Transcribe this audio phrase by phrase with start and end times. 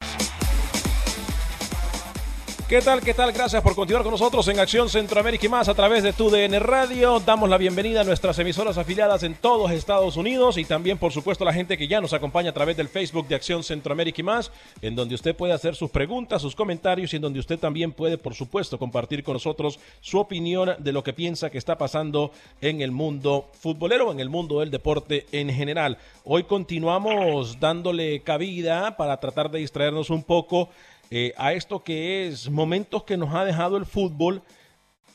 [0.00, 0.45] Thank
[2.68, 3.00] ¿Qué tal?
[3.00, 3.30] ¿Qué tal?
[3.30, 7.20] Gracias por continuar con nosotros en Acción Centroamérica y más a través de TUDN Radio.
[7.20, 11.44] Damos la bienvenida a nuestras emisoras afiliadas en todos Estados Unidos y también, por supuesto,
[11.44, 14.24] a la gente que ya nos acompaña a través del Facebook de Acción Centroamérica y
[14.24, 14.50] más,
[14.82, 18.18] en donde usted puede hacer sus preguntas, sus comentarios y en donde usted también puede,
[18.18, 22.80] por supuesto, compartir con nosotros su opinión de lo que piensa que está pasando en
[22.80, 25.98] el mundo futbolero, en el mundo del deporte en general.
[26.24, 30.68] Hoy continuamos dándole cabida para tratar de distraernos un poco
[31.10, 34.42] eh, a esto que es momentos que nos ha dejado el fútbol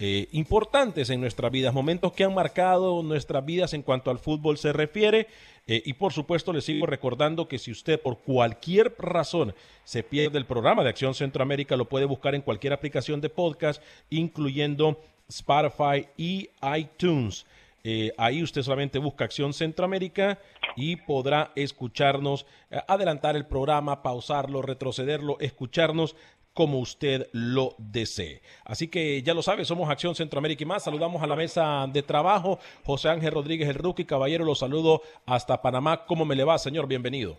[0.03, 4.57] eh, importantes en nuestras vidas, momentos que han marcado nuestras vidas en cuanto al fútbol
[4.57, 5.27] se refiere.
[5.67, 10.39] Eh, y por supuesto les sigo recordando que si usted por cualquier razón se pierde
[10.39, 16.07] el programa de Acción Centroamérica, lo puede buscar en cualquier aplicación de podcast, incluyendo Spotify
[16.17, 17.45] y iTunes.
[17.83, 20.39] Eh, ahí usted solamente busca Acción Centroamérica
[20.75, 26.15] y podrá escucharnos, eh, adelantar el programa, pausarlo, retrocederlo, escucharnos
[26.53, 28.41] como usted lo desee.
[28.65, 30.83] Así que ya lo sabe, somos Acción Centroamérica y más.
[30.83, 32.59] Saludamos a la mesa de trabajo.
[32.83, 36.05] José Ángel Rodríguez, el rookie, caballero, lo saludo hasta Panamá.
[36.05, 36.87] ¿Cómo me le va, señor?
[36.87, 37.37] Bienvenido.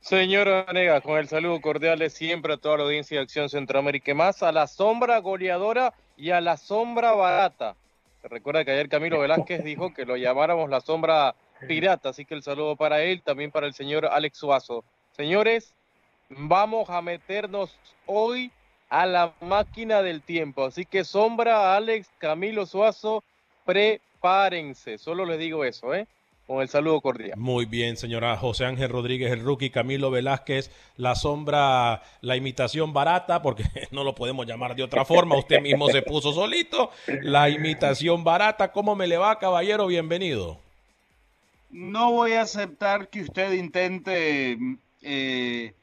[0.00, 4.14] Señor Nega, con el saludo cordial siempre a toda la audiencia de Acción Centroamérica y
[4.14, 7.74] más, a la sombra goleadora y a la sombra barata
[8.28, 11.34] recuerda que ayer Camilo Velázquez dijo que lo llamáramos la sombra
[11.66, 14.84] pirata, así que el saludo para él, también para el señor Alex Suazo.
[15.12, 15.74] Señores,
[16.28, 18.50] vamos a meternos hoy
[18.88, 23.24] a la máquina del tiempo, así que sombra, Alex, Camilo Suazo,
[23.64, 26.06] prepárense, solo les digo eso, ¿eh?
[26.46, 27.38] Con el saludo cordial.
[27.38, 33.42] Muy bien, señora José Ángel Rodríguez, el rookie, Camilo Velázquez, la sombra, la imitación barata,
[33.42, 38.24] porque no lo podemos llamar de otra forma, usted mismo se puso solito, la imitación
[38.24, 39.86] barata, ¿cómo me le va, caballero?
[39.86, 40.58] Bienvenido.
[41.70, 44.56] No voy a aceptar que usted intente
[45.02, 45.74] eh,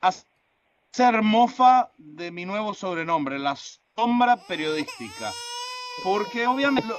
[0.00, 3.56] hacer mofa de mi nuevo sobrenombre, la
[3.96, 5.32] sombra periodística,
[6.04, 6.92] porque obviamente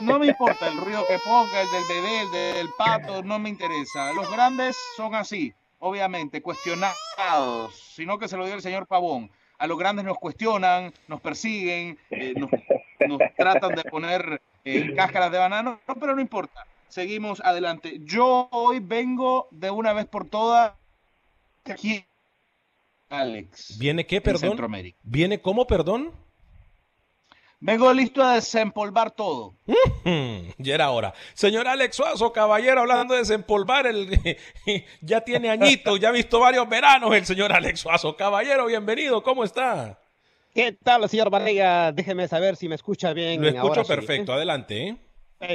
[0.00, 3.48] no me importa el ruido que ponga, el del bebé, el del pato, no me
[3.48, 4.12] interesa.
[4.12, 9.30] Los grandes son así, obviamente, cuestionados, sino que se lo dio el señor Pavón.
[9.58, 12.50] A los grandes nos cuestionan, nos persiguen, eh, nos,
[13.36, 16.64] tratan de poner eh, cáscaras de banano, pero no importa.
[16.88, 17.98] Seguimos adelante.
[18.04, 20.72] Yo hoy vengo de una vez por todas
[21.64, 22.04] aquí,
[23.10, 23.78] Alex.
[23.78, 24.56] ¿Viene qué, perdón?
[25.02, 26.12] ¿Viene cómo, perdón?
[27.60, 29.56] Vengo listo a desempolvar todo.
[30.58, 31.12] ya era hora.
[31.34, 34.08] Señor Alex Suazo, caballero, hablando de desempolvar, el,
[35.00, 38.16] ya tiene añitos, ya ha visto varios veranos el señor Alex Suazo.
[38.16, 39.98] Caballero, bienvenido, ¿cómo está?
[40.54, 41.90] ¿Qué tal, señor Vanega?
[41.90, 43.42] Déjeme saber si me escucha bien.
[43.42, 44.88] Lo escucho perfecto, adelante.
[44.88, 44.96] ¿eh?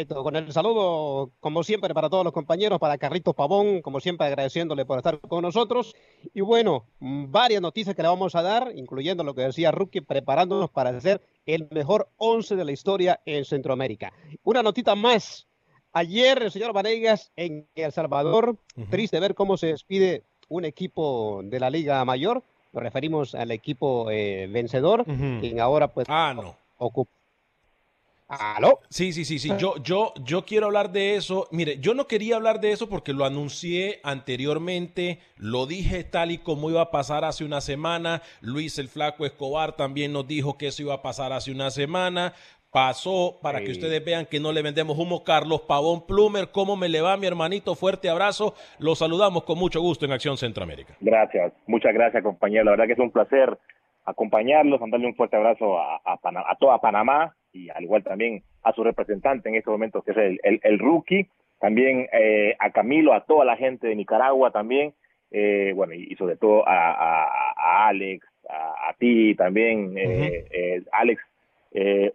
[0.08, 4.86] Con el saludo, como siempre, para todos los compañeros, para Carlitos Pavón, como siempre, agradeciéndole
[4.86, 5.94] por estar con nosotros.
[6.34, 10.70] Y bueno, varias noticias que le vamos a dar, incluyendo lo que decía Rookie, preparándonos
[10.70, 14.14] para hacer el mejor once de la historia en Centroamérica.
[14.44, 15.48] Una notita más.
[15.92, 18.58] Ayer el señor Vanegas en El Salvador,
[18.90, 22.41] triste ver cómo se despide un equipo de la Liga Mayor.
[22.72, 26.56] Nos referimos al equipo eh, vencedor, quien ahora pues ah, no.
[26.78, 27.12] ocupa
[28.40, 28.80] ¿Aló?
[28.90, 29.52] Sí, sí, sí, sí.
[29.58, 31.47] Yo, yo, yo quiero hablar de eso.
[31.52, 36.38] Mire, yo no quería hablar de eso porque lo anuncié anteriormente, lo dije tal y
[36.38, 38.22] como iba a pasar hace una semana.
[38.41, 42.34] Luis el Flaco Escobar también nos dijo que eso iba a pasar hace una semana.
[42.72, 45.24] Pasó para que ustedes vean que no le vendemos humo.
[45.24, 47.76] Carlos Pavón Plumer, ¿cómo me le va mi hermanito?
[47.76, 48.56] Fuerte abrazo.
[48.79, 50.96] Los saludamos con mucho gusto en Acción Centroamérica.
[51.00, 52.64] Gracias, muchas gracias compañero.
[52.64, 53.59] La verdad que es un placer
[54.06, 58.84] acompañarlos, mandarle un fuerte abrazo a, a, toda Panamá y al igual también a su
[58.84, 61.28] representante en estos momentos, que es el, el, rookie,
[61.59, 64.94] también eh, a Camilo, a toda la gente de Nicaragua también.
[65.32, 71.22] eh, bueno, y, sobre todo a, Alex, a, ti también, eh, eh, Alex,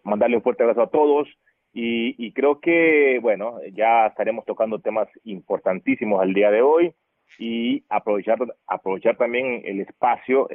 [0.04, 1.28] mandarle un fuerte abrazo a todos.
[1.72, 6.92] Y, creo que, bueno, ya estaremos tocando temas importantísimos al día de hoy
[7.38, 10.48] y aprovechar, aprovechar también el espacio,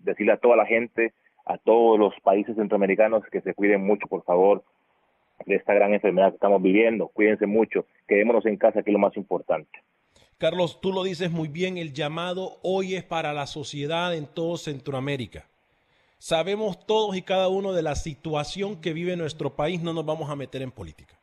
[0.00, 1.12] decirle a toda la gente,
[1.44, 4.64] a todos los países centroamericanos que se cuiden mucho, por favor,
[5.46, 7.08] de esta gran enfermedad que estamos viviendo.
[7.08, 9.70] Cuídense mucho, quedémonos en casa, que es lo más importante.
[10.38, 14.56] Carlos, tú lo dices muy bien, el llamado hoy es para la sociedad en todo
[14.56, 15.46] Centroamérica.
[16.18, 20.30] Sabemos todos y cada uno de la situación que vive nuestro país, no nos vamos
[20.30, 21.18] a meter en política.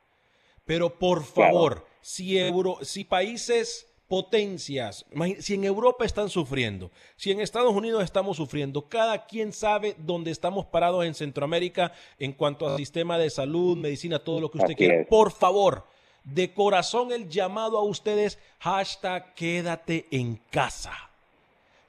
[0.65, 2.37] Pero por favor, si,
[2.81, 5.05] si países potencias,
[5.39, 10.31] si en Europa están sufriendo, si en Estados Unidos estamos sufriendo, cada quien sabe dónde
[10.31, 14.75] estamos parados en Centroamérica en cuanto al sistema de salud, medicina, todo lo que usted
[14.75, 15.05] quiera.
[15.07, 15.85] Por favor,
[16.25, 20.91] de corazón el llamado a ustedes, hashtag quédate en casa.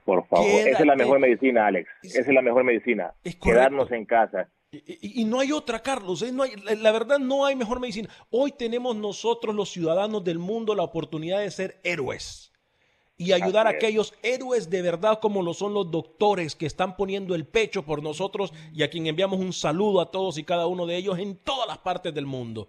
[0.04, 1.90] Por favor, esa es la mejor medicina, Alex.
[2.04, 3.14] esa es la mejor medicina.
[3.42, 4.48] Quedarnos en casa.
[4.72, 6.22] Y, no hay otra, Carlos.
[6.22, 6.32] ¿eh?
[6.32, 8.08] No hay, la, verdad, no hay mejor medicina.
[8.30, 12.52] Hoy tenemos nosotros, los ciudadanos del mundo, la oportunidad de ser héroes
[13.18, 17.34] y ayudar a aquellos héroes de verdad como lo son los doctores que están poniendo
[17.34, 20.86] el pecho por nosotros y a quien enviamos un saludo a todos y cada uno
[20.86, 22.68] de ellos en todas las partes del mundo.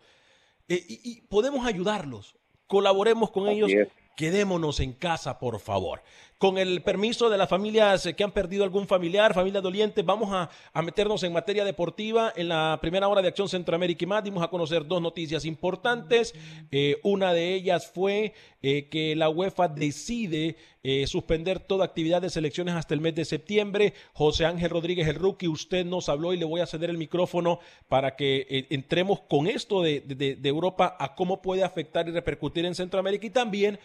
[0.67, 2.35] Eh, y, podemos ayudarlos,
[2.67, 3.71] colaboremos con ellos,
[4.15, 6.01] quedémonos en casa, por favor
[6.43, 10.81] con el permiso de las familias que han perdido algún familiar, familia doliente, vamos a,
[10.81, 12.33] meternos en materia deportiva.
[12.35, 16.33] En la primera hora de Acción Centroamérica y más dimos a conocer dos noticias importantes.
[16.69, 22.29] Eh, una de ellas fue eh, que la UEFA decide eh, suspender toda actividad de
[22.29, 23.93] selecciones hasta el mes de septiembre.
[24.13, 27.59] José Ángel Rodríguez, el rookie, usted nos habló y le voy a ceder el micrófono
[27.87, 32.75] para que entremos con esto de, de Europa a cómo puede afectar y repercutir en
[32.75, 33.79] Centroamérica y también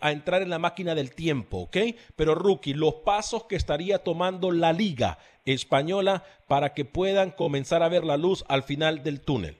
[0.00, 1.76] a entrar en la máquina del tiempo, ¿ok?
[2.14, 7.88] Pero Rookie, los pasos que estaría tomando la liga española para que puedan comenzar a
[7.88, 9.56] ver la luz al final del túnel.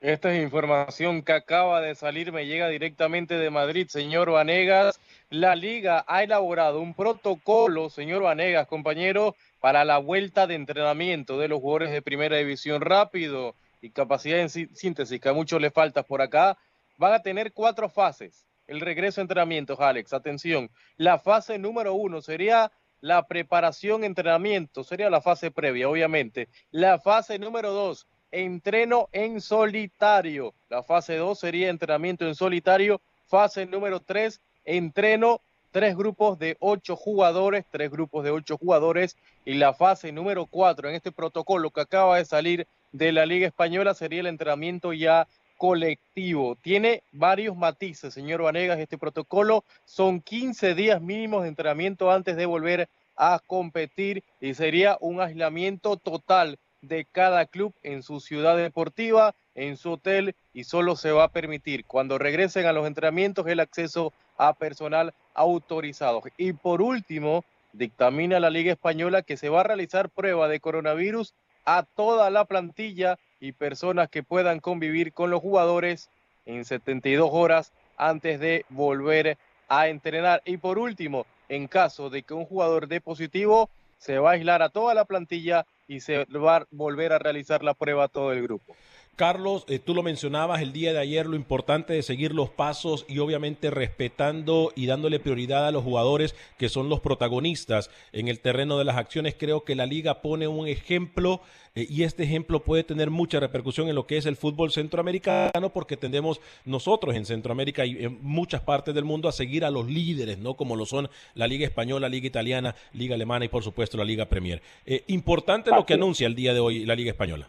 [0.00, 5.00] Esta es información que acaba de salir, me llega directamente de Madrid, señor Vanegas.
[5.30, 11.48] La liga ha elaborado un protocolo, señor Vanegas, compañero, para la vuelta de entrenamiento de
[11.48, 16.02] los jugadores de primera división rápido y capacidad en síntesis, que a muchos les falta
[16.02, 16.58] por acá.
[16.98, 20.12] Van a tener cuatro fases el regreso a entrenamientos, Alex.
[20.12, 22.70] Atención, la fase número uno sería
[23.00, 26.48] la preparación, entrenamiento, sería la fase previa, obviamente.
[26.70, 30.54] La fase número dos, entreno en solitario.
[30.68, 33.00] La fase dos sería entrenamiento en solitario.
[33.26, 35.40] Fase número tres, entreno
[35.72, 39.16] tres grupos de ocho jugadores, tres grupos de ocho jugadores.
[39.44, 43.46] Y la fase número cuatro en este protocolo que acaba de salir de la Liga
[43.46, 45.26] Española sería el entrenamiento ya
[45.56, 46.56] colectivo.
[46.56, 49.64] Tiene varios matices, señor Vanegas, este protocolo.
[49.84, 55.96] Son 15 días mínimos de entrenamiento antes de volver a competir y sería un aislamiento
[55.96, 56.58] total
[56.88, 61.32] de cada club en su ciudad deportiva, en su hotel y solo se va a
[61.32, 66.22] permitir cuando regresen a los entrenamientos el acceso a personal autorizado.
[66.36, 71.34] Y por último, dictamina la Liga Española que se va a realizar prueba de coronavirus
[71.64, 76.10] a toda la plantilla y personas que puedan convivir con los jugadores
[76.46, 79.36] en 72 horas antes de volver
[79.68, 80.42] a entrenar.
[80.44, 84.62] Y por último, en caso de que un jugador dé positivo, se va a aislar
[84.62, 88.32] a toda la plantilla y se va a volver a realizar la prueba a todo
[88.32, 88.78] el grupo.
[89.16, 93.06] Carlos, eh, tú lo mencionabas el día de ayer, lo importante de seguir los pasos
[93.08, 98.40] y obviamente respetando y dándole prioridad a los jugadores que son los protagonistas en el
[98.40, 99.34] terreno de las acciones.
[99.38, 101.40] Creo que la liga pone un ejemplo
[101.74, 105.70] eh, y este ejemplo puede tener mucha repercusión en lo que es el fútbol centroamericano
[105.72, 109.86] porque tendemos nosotros en Centroamérica y en muchas partes del mundo a seguir a los
[109.86, 110.58] líderes, ¿no?
[110.58, 114.26] Como lo son la Liga Española, Liga Italiana, Liga Alemana y por supuesto la Liga
[114.26, 114.60] Premier.
[114.84, 117.48] Eh, importante lo que anuncia el día de hoy la Liga Española.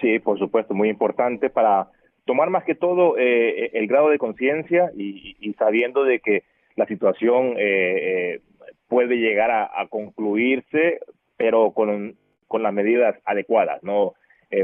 [0.00, 1.88] Sí, por supuesto, muy importante para
[2.24, 6.42] tomar más que todo eh, eh, el grado de conciencia y, sabiendo de que
[6.76, 8.40] la situación eh,
[8.86, 11.00] puede llegar a, concluirse,
[11.36, 14.14] pero con, con las medidas adecuadas, ¿no?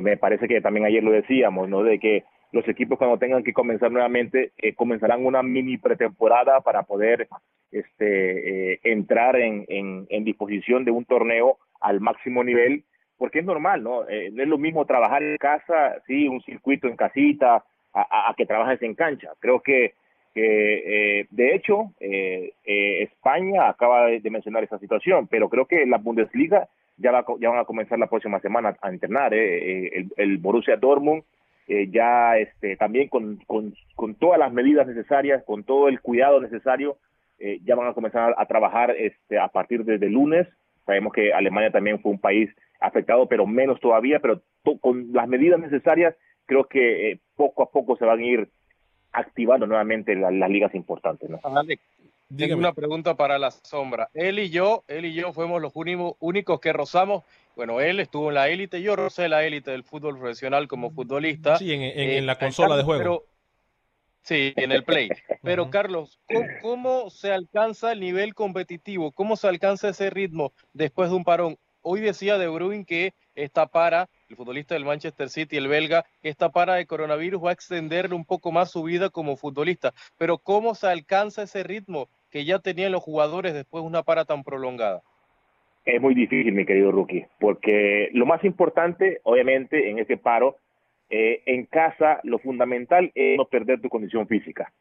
[0.00, 1.82] me parece que también ayer lo decíamos, ¿no?
[1.82, 7.28] De que los equipos cuando tengan que comenzar nuevamente comenzarán una mini pretemporada para poder
[7.70, 12.84] este, entrar en, en, en disposición de un torneo al máximo nivel
[13.24, 14.06] porque es normal, ¿no?
[14.06, 17.64] Eh, no es lo mismo trabajar en casa, sí, un circuito en casita,
[17.94, 19.30] a, que trabajes en cancha.
[19.38, 19.94] Creo que,
[20.34, 22.52] eh, de hecho, eh,
[23.00, 27.60] España acaba de, mencionar esa situación, pero creo que la Bundesliga ya, va, ya van
[27.60, 29.32] a comenzar la próxima semana a entrenar.
[29.32, 31.22] El, el, Borussia Dortmund
[31.66, 36.98] ya este, también con, con, con todas las medidas necesarias, con todo el cuidado necesario
[37.38, 40.46] eh, ya van a comenzar a, trabajar este, a partir de, lunes.
[40.86, 42.50] Sabemos que Alemania también fue un país
[42.86, 44.42] afectado, pero menos todavía, pero
[44.80, 46.14] con las medidas necesarias,
[46.46, 48.48] creo que eh, poco a poco se van a ir
[49.12, 51.30] activando nuevamente las, ligas importantes.
[51.30, 51.40] ¿no?
[52.36, 54.08] Tengo una pregunta para la sombra.
[54.12, 57.22] Él y yo, él y yo fuimos los únicos que rozamos.
[57.54, 61.56] Bueno, él estuvo en la élite, yo rocé la élite del fútbol profesional como futbolista.
[61.56, 63.24] Sí, en, en, la eh, consola de juego.
[64.22, 65.08] sí, en el play.
[65.42, 66.18] Pero Carlos,
[66.60, 69.12] ¿cómo, se alcanza el nivel competitivo?
[69.12, 71.58] ¿Cómo se alcanza ese ritmo después de un parón?
[71.86, 76.48] Hoy decía De Bruyne que esta para, el futbolista del Manchester City, el belga, esta
[76.48, 79.92] para de coronavirus va a extenderle un poco más su vida como futbolista.
[80.16, 84.24] Pero ¿cómo se alcanza ese ritmo que ya tenían los jugadores después de una para
[84.24, 85.02] tan prolongada?
[85.84, 90.56] Es muy difícil, mi querido rookie, porque lo más importante, obviamente, en ese paro,
[91.10, 94.72] eh, en casa, lo fundamental es no perder tu condición física.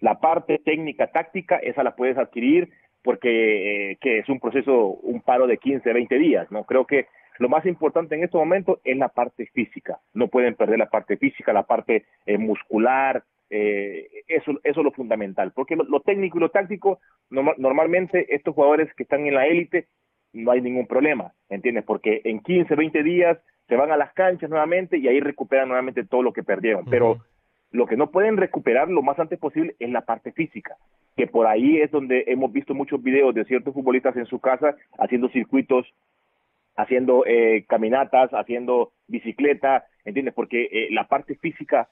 [0.00, 2.70] La parte técnica, táctica, esa la puedes adquirir
[3.02, 6.64] porque eh, que es un proceso, un paro de 15, 20 días, ¿no?
[6.64, 7.06] Creo que
[7.38, 9.98] lo más importante en este momento es la parte física.
[10.12, 14.92] No pueden perder la parte física, la parte eh, muscular, eh, eso, eso es lo
[14.92, 15.52] fundamental.
[15.52, 19.88] Porque lo, técnico y lo táctico, normalmente estos jugadores que están en la élite,
[20.32, 21.84] no hay ningún problema, ¿entiendes?
[21.84, 23.38] Porque en 15, 20 días
[23.68, 26.84] se van a las canchas nuevamente y ahí recuperan nuevamente todo lo que perdieron.
[26.84, 27.18] Pero
[27.70, 30.76] lo que no pueden recuperar lo más antes posible es la parte física,
[31.16, 34.74] que por ahí es donde hemos visto muchos videos de ciertos futbolistas en su casa
[34.98, 35.86] haciendo circuitos,
[36.76, 40.34] haciendo eh, caminatas, haciendo bicicleta, ¿entiendes?
[40.34, 41.88] Porque eh, la parte física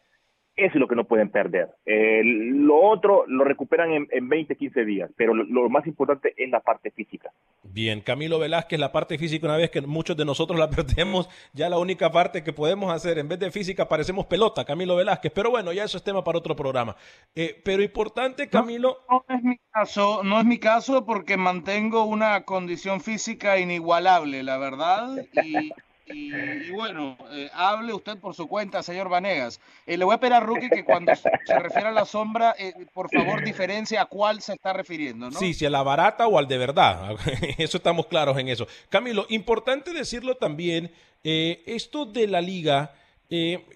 [0.59, 1.69] eso es lo que no pueden perder.
[1.87, 6.51] Eh, lo otro lo recuperan en, en 20, 15 días, pero lo, más importante es
[6.51, 7.31] la parte física.
[7.63, 11.69] Bien, Camilo Velázquez, la parte física, una vez que muchos de nosotros la perdemos, ya
[11.69, 15.33] la única parte que podemos hacer, en vez de física, parecemos pelota, Camilo Velázquez.
[15.33, 16.97] Pero bueno, ya eso es tema para otro programa.
[17.35, 18.99] Eh, pero importante, Camilo.
[19.09, 24.59] No, es mi caso, no es mi caso porque mantengo una condición física inigualable, la
[24.59, 25.09] verdad.
[25.45, 25.71] Y
[26.13, 29.61] y, bueno, eh, hable usted por su cuenta, señor Vanegas.
[29.87, 32.73] Eh, le voy a pedir a Rookie que cuando se refiere a la sombra, eh,
[32.93, 35.39] por favor diferencie a cuál se está refiriendo, ¿no?
[35.39, 37.17] Sí, si a la barata o al de verdad.
[37.59, 38.67] Eso estamos claros en eso.
[38.89, 42.95] Camilo, importante decirlo también, esto de la liga...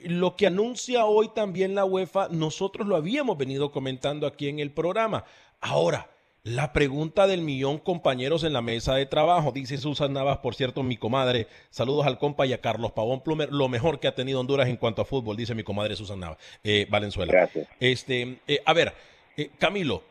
[0.05, 4.71] lo que anuncia hoy también la UEFA, nosotros lo habíamos venido comentando aquí en el
[4.71, 5.25] programa.
[5.61, 6.09] Ahora,
[6.45, 10.83] la pregunta del millón, compañeros en la mesa de trabajo, dice Susan Navas, por cierto,
[10.83, 11.47] mi comadre.
[11.71, 14.77] Saludos al compa y a Carlos Pavón Plumer, lo mejor que ha tenido Honduras en
[14.77, 17.33] cuanto a fútbol, dice mi comadre Susan Navas, eh, Valenzuela.
[17.33, 17.69] Gracias.
[17.79, 18.93] Este, eh, a ver,
[19.37, 20.03] eh, Camilo,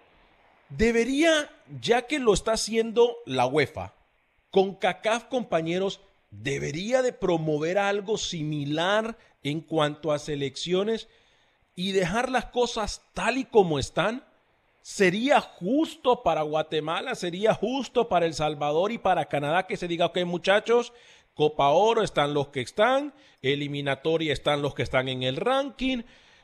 [0.70, 1.50] debería,
[1.82, 3.94] ya que lo está haciendo la UEFA,
[4.52, 11.10] con CACAF, compañeros, debería de promover algo similar en cuanto a selecciones
[11.76, 14.24] y dejar las cosas tal y como están
[14.82, 20.08] ¿Sería justo para Guatemala, sería justo para El Salvador y para Canadá que se diga,
[20.08, 20.92] ok muchachos,
[21.36, 26.02] Copa Oro están los que están, eliminatoria están los que están en el ranking?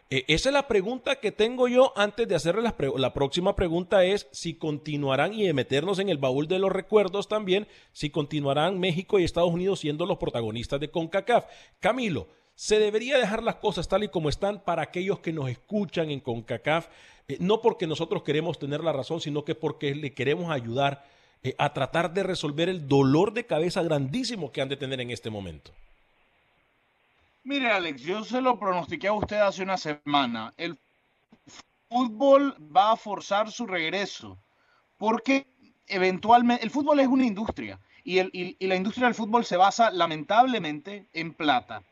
[0.09, 4.05] Eh, esa es la pregunta que tengo yo antes de hacerle la, la, próxima pregunta
[4.05, 8.79] es si continuarán y de meternos en el baúl de los recuerdos también, si continuarán
[8.79, 11.45] México y Estados Unidos siendo los protagonistas de CONCACAF.
[11.81, 16.09] Camilo, ¿se debería dejar las cosas tal y como están para aquellos que nos escuchan
[16.09, 16.87] en CONCACAF?
[17.29, 21.05] Eh, no porque nosotros queremos tener la razón, sino que porque le queremos ayudar
[21.43, 25.11] eh, a tratar de resolver el dolor de cabeza grandísimo que han de tener en
[25.11, 25.71] este momento.
[27.43, 30.53] Mire, Alex, yo se lo pronostiqué a usted hace una semana.
[30.55, 30.77] El
[31.89, 34.37] fútbol va a forzar su regreso,
[34.97, 35.47] porque
[35.87, 39.91] eventualmente el fútbol es una industria y, el, y, la industria del fútbol se basa
[39.91, 41.83] lamentablemente en plata.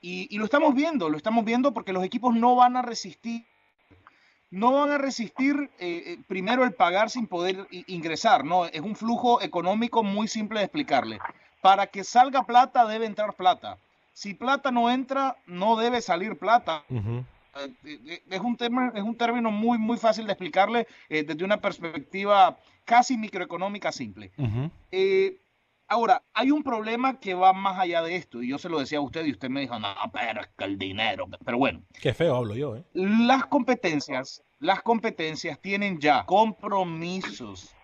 [0.00, 3.44] Y, y, lo estamos viendo, lo estamos viendo porque los equipos no van a resistir
[4.54, 8.66] no van a resistir eh, eh, primero el pagar sin poder ingresar, ¿no?
[8.66, 11.18] Es un flujo económico muy simple de explicarle.
[11.60, 13.78] Para que salga plata debe entrar plata.
[14.12, 16.84] Si plata no entra, no debe salir plata.
[16.88, 22.56] Eh, es, un tema, es un término muy, muy fácil de explicarle desde una perspectiva
[22.84, 24.30] casi microeconómica simple.
[25.86, 28.98] Ahora, hay un problema que va más allá de esto, y yo se lo decía
[28.98, 31.82] a usted y usted me dijo, no, pero es que el dinero, pero bueno.
[32.00, 32.84] Qué feo hablo yo, ¿eh?
[32.94, 37.74] Las competencias, las competencias tienen ya compromisos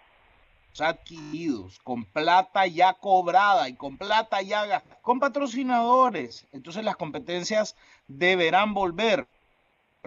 [0.78, 6.46] adquiridos, con plata ya cobrada y con plata ya con patrocinadores.
[6.52, 7.76] Entonces las competencias
[8.06, 9.26] deberán volver.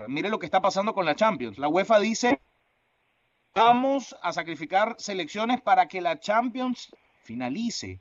[0.07, 1.57] Mire lo que está pasando con la Champions.
[1.57, 2.39] La UEFA dice,
[3.53, 6.89] vamos a sacrificar selecciones para que la Champions
[7.23, 7.99] finalice.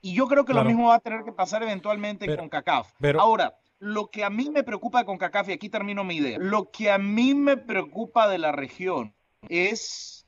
[0.00, 2.92] Y yo creo que lo mismo va a tener que pasar eventualmente con CACAF.
[3.18, 6.70] Ahora, lo que a mí me preocupa con CACAF, y aquí termino mi idea, lo
[6.70, 9.14] que a mí me preocupa de la región
[9.48, 10.26] es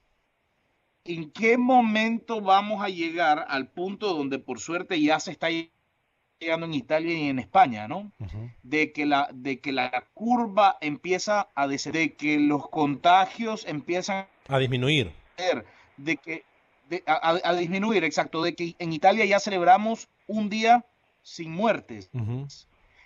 [1.04, 5.48] en qué momento vamos a llegar al punto donde por suerte ya se está
[6.38, 8.12] llegando en Italia y en España, ¿no?
[8.62, 14.26] de, que la, de que la curva empieza a descender, de que los contagios empiezan
[14.48, 15.12] a disminuir.
[15.96, 16.44] De que,
[17.06, 20.84] a, disminuir, exacto, de que en Italia ya celebramos un día
[21.22, 22.10] sin muertes.
[22.14, 22.52] Eh,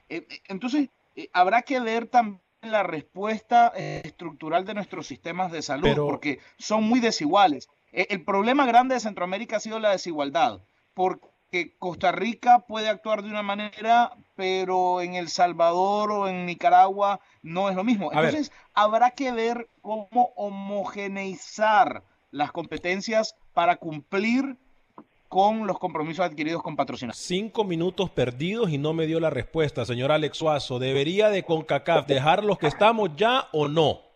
[0.09, 5.97] eh, entonces, eh, habrá que ver también la respuesta estructural de nuestros sistemas de salud,
[5.97, 7.69] porque son muy desiguales.
[7.91, 10.61] el problema grande de Centroamérica ha sido la desigualdad,
[10.95, 17.19] porque Costa Rica puede actuar de una manera, pero en El Salvador o en Nicaragua
[17.43, 18.12] no es lo mismo.
[18.12, 24.56] Entonces, habrá que ver cómo homogeneizar las competencias para cumplir
[25.28, 27.18] con los compromisos adquiridos con patrocinadores.
[27.18, 30.78] Cinco minutos perdidos y no me dio la respuesta, señor Alex Suazo.
[30.78, 34.12] ¿Debería de CONCACAF dejar los que estamos ya o no?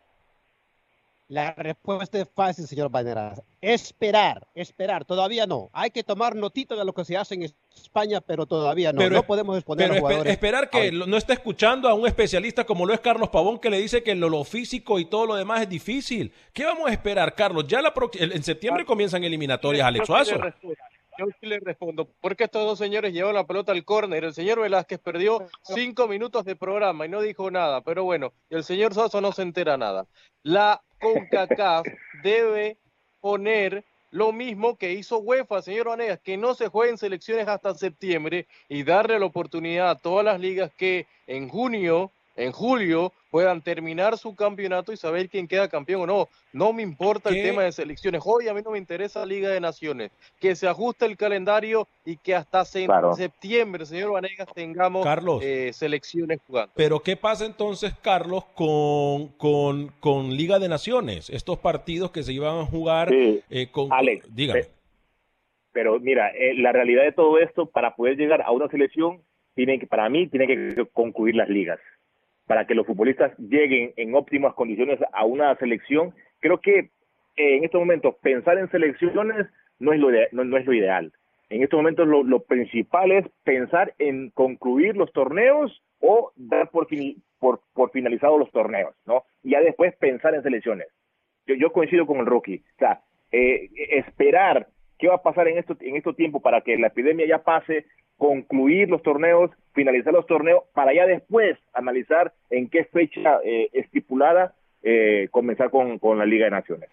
[1.28, 3.42] La respuesta es fácil, señor Baneras.
[3.60, 5.04] Esperar, esperar.
[5.04, 5.70] Todavía no.
[5.72, 9.10] Hay que tomar notita de lo que se hace en España, pero todavía no.
[9.10, 10.32] no podemos exponer a jugadores.
[10.32, 13.78] esperar que no esté escuchando a un especialista como lo es Carlos Pavón, que le
[13.78, 16.32] dice que lo, físico y todo lo demás es difícil.
[16.52, 17.66] ¿Qué vamos a esperar, Carlos?
[17.66, 20.36] Ya la en septiembre comienzan eliminatorias, Alex Suazo.
[21.18, 24.24] Yo sí le respondo, porque estos dos señores llevan la pelota al córner.
[24.24, 28.64] El señor Velázquez perdió cinco minutos de programa y no dijo nada, pero bueno, el
[28.64, 30.06] señor Soso no se entera nada.
[30.42, 31.86] La CONCACAF
[32.22, 32.78] debe
[33.20, 38.46] poner lo mismo que hizo UEFA, señor Vanegas, que no se jueguen selecciones hasta septiembre
[38.68, 44.16] y darle la oportunidad a todas las ligas que en junio en julio puedan terminar
[44.16, 46.28] su campeonato y saber quién queda campeón o no.
[46.52, 48.22] No me importa el tema de selecciones.
[48.24, 50.10] Hoy a mí no me interesa la Liga de Naciones.
[50.40, 55.06] Que se ajuste el calendario y que hasta septiembre, señor Vanegas, tengamos
[55.42, 56.72] eh, selecciones jugando.
[56.76, 61.28] Pero ¿qué pasa entonces, Carlos, con, con, con, Liga de Naciones?
[61.30, 63.92] Estos partidos que se iban a jugar eh, con...
[63.92, 64.64] Alex, dígame.
[65.72, 69.20] Pero mira, eh, la realidad de todo esto, para poder llegar a una selección,
[69.54, 71.78] tienen que, para mí, tiene que concluir las ligas
[72.46, 76.14] para que los futbolistas lleguen en óptimas condiciones a una selección.
[76.40, 79.46] Creo que eh, en estos momentos pensar en selecciones
[79.78, 81.12] no es lo, no, es lo ideal.
[81.48, 86.88] En estos momentos lo, principal es pensar en concluir los torneos o dar por,
[87.38, 89.24] por, por finalizados los torneos, ¿no?
[89.42, 90.88] Y ya después pensar en selecciones.
[91.46, 92.64] Yo, yo coincido con el rookie.
[92.74, 96.76] O sea, eh, esperar qué va a pasar en esto en estos tiempos para que
[96.78, 102.68] la epidemia ya pase, concluir los torneos, finalizar los torneos, para ya después analizar en
[102.68, 106.90] qué fecha eh, estipulada eh, comenzar con, con la Liga de Naciones.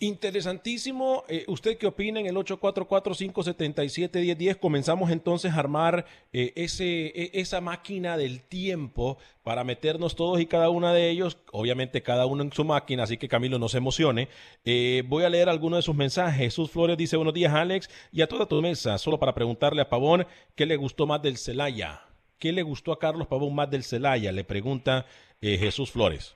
[0.00, 1.22] Interesantísimo.
[1.28, 4.58] Eh, ¿Usted qué opina en el 844-577-1010?
[4.58, 10.46] Comenzamos entonces a armar eh, ese, e, esa máquina del tiempo para meternos todos y
[10.46, 13.78] cada una de ellos, obviamente cada uno en su máquina, así que Camilo no se
[13.78, 14.26] emocione.
[14.64, 16.38] Eh, voy a leer algunos de sus mensajes.
[16.38, 19.88] Jesús Flores dice, buenos días Alex, y a toda tu mesa, solo para preguntarle a
[19.88, 22.02] Pavón qué le gustó más del Celaya.
[22.40, 24.32] ¿Qué le gustó a Carlos Pavón más del Celaya?
[24.32, 25.06] Le pregunta
[25.40, 26.34] Jesús Flores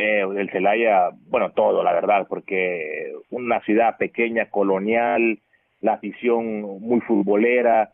[0.00, 5.38] eh, el Celaya, bueno, todo, la verdad, porque una ciudad pequeña, colonial,
[5.80, 7.92] la afición muy futbolera,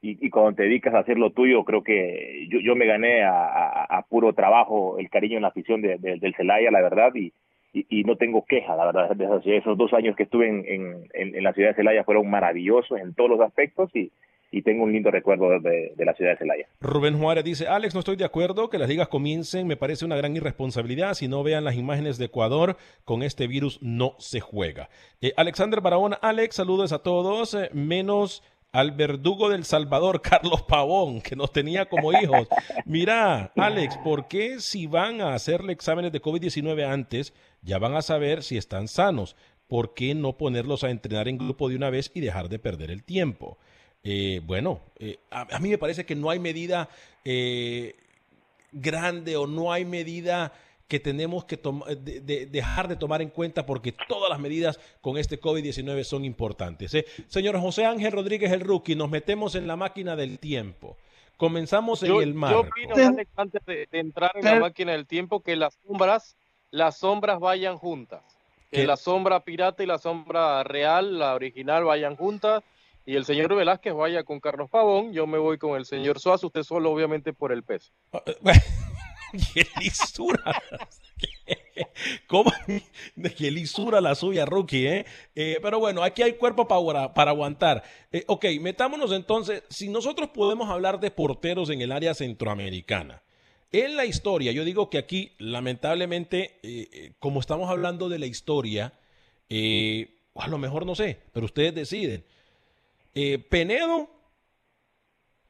[0.00, 4.04] y, cuando te dedicas a hacer lo tuyo, creo que yo, yo me gané a,
[4.08, 7.32] puro trabajo el cariño en la afición de, del Celaya, la verdad, y,
[7.72, 11.42] y, no tengo queja, la verdad, de esos, dos años que estuve en, en, en
[11.42, 14.12] la ciudad de Celaya fueron maravillosos en todos los aspectos y,
[14.50, 16.66] y tengo un lindo recuerdo de, la ciudad de Celaya.
[16.80, 20.16] Rubén Juárez dice, Alex, no estoy de acuerdo que las ligas comiencen, me parece una
[20.16, 24.88] gran irresponsabilidad, si no vean las imágenes de Ecuador, con este virus no se juega.
[25.20, 31.20] Eh, Alexander Barahona, Alex, saludos a todos, eh, menos al verdugo del Salvador, Carlos Pavón,
[31.20, 32.48] que nos tenía como hijos.
[32.86, 38.02] Mira, Alex, ¿por qué si van a hacerle exámenes de COVID-19 antes, ya van a
[38.02, 39.36] saber si están sanos?
[39.66, 42.90] ¿Por qué no ponerlos a entrenar en grupo de una vez y dejar de perder
[42.90, 43.58] el tiempo?
[44.04, 46.88] Eh, bueno, eh, a, mí me parece que no hay medida
[47.24, 47.96] eh,
[48.72, 50.52] grande o no hay medida
[50.86, 51.60] que tenemos que
[52.50, 56.96] dejar de tomar en cuenta porque todas las medidas con este COVID-19 son importantes.
[57.26, 60.96] Señor José Ángel Rodríguez, el rookie, nos metemos en la máquina del tiempo.
[61.36, 62.52] Comenzamos en el mar.
[62.52, 62.94] Yo opino,
[63.36, 66.38] antes de, entrar en la máquina del tiempo, que las sombras,
[66.70, 68.22] las sombras vayan juntas.
[68.70, 72.62] Que la sombra pirata y la sombra real, la original, vayan juntas
[73.08, 76.48] y el señor Velázquez vaya con Carlos Pavón, yo me voy con el señor Suazo,
[76.48, 77.90] usted solo obviamente por el peso.
[78.12, 78.36] Ah, eh,
[79.54, 80.62] ¡Qué lisura!
[82.26, 82.52] ¿Cómo?
[83.34, 84.86] ¡Qué lisura la suya, Rookie!
[84.86, 85.06] ¿eh?
[85.34, 87.82] eh pero bueno, aquí hay cuerpo para, para aguantar.
[88.12, 93.22] Eh, ok, metámonos entonces, si nosotros podemos hablar de porteros en el área centroamericana,
[93.72, 98.26] En la historia, yo digo que aquí, lamentablemente, eh, eh, como estamos hablando de la
[98.26, 98.92] historia,
[100.34, 102.22] a lo mejor no sé, pero ustedes deciden.
[103.12, 104.08] Penedo,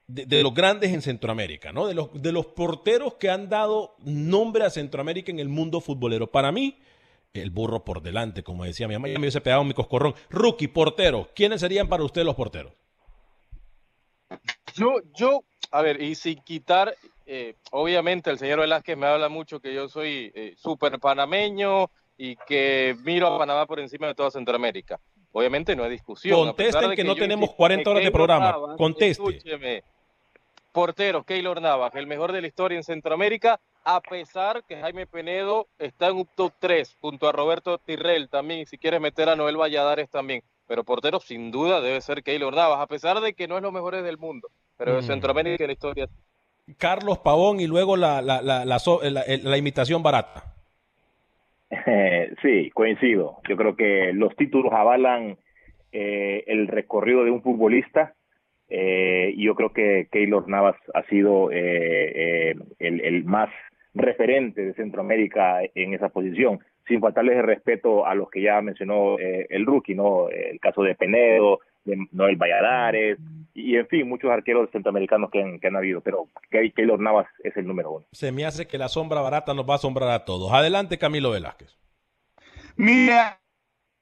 [0.09, 1.87] de, los grandes en Centroamérica, ¿no?
[1.87, 6.31] De los, de los porteros que han dado nombre a Centroamérica en el mundo futbolero.
[6.31, 6.79] Para mí,
[7.35, 10.15] el burro por delante, como decía mi mamá, ya me hubiese pegado mi coscorrón.
[10.31, 12.73] Rookie, portero, ¿quiénes serían para usted los porteros?
[14.75, 16.95] Yo, yo, a ver, y sin quitar,
[17.27, 22.37] eh, obviamente el señor Velázquez me habla mucho que yo soy eh, súper panameño y
[22.37, 24.99] que miro a Panamá por encima de toda Centroamérica.
[25.39, 26.37] Obviamente no hay discusión.
[26.37, 28.57] Contesten que, no tenemos 40 horas de programa.
[28.77, 29.23] Conteste.
[29.23, 29.85] Escúcheme.
[30.73, 35.69] Porteros, Keylor Navas, el mejor de la historia en Centroamérica, a pesar que Jaime Penedo
[35.79, 39.37] está en un top 3 junto a Roberto Tirrell también, y si quieres meter a
[39.37, 40.43] Noel Valladares también.
[40.67, 43.71] Pero portero sin duda debe ser Keylor Navas, a pesar de que no es lo
[43.71, 45.07] mejor del mundo, pero de mm.
[45.07, 46.09] Centroamérica la historia.
[46.79, 50.58] Carlos Pavón y luego la, la, la, la imitación barata.
[52.43, 53.39] Sí, coincido.
[53.49, 55.37] Yo creo que los títulos avalan
[55.93, 58.15] eh, el recorrido de un futbolista
[58.69, 63.49] eh, yo creo que Keylor Navas ha sido eh, el, el, más
[63.95, 69.19] referente de Centroamérica en esa posición, sin faltarles el respeto a los que ya mencionó
[69.19, 70.29] eh, el rookie, ¿no?
[70.29, 73.19] El caso de Penedo, de Noel Valladares,
[73.55, 77.57] y en fin, muchos arqueros centroamericanos que han, que han habido, pero Keylor Navas es
[77.57, 78.07] el número uno.
[78.13, 80.53] Se me hace que la sombra barata nos va a asombrar a todos.
[80.53, 81.77] Adelante, Camilo Velázquez.
[82.77, 83.41] Mira,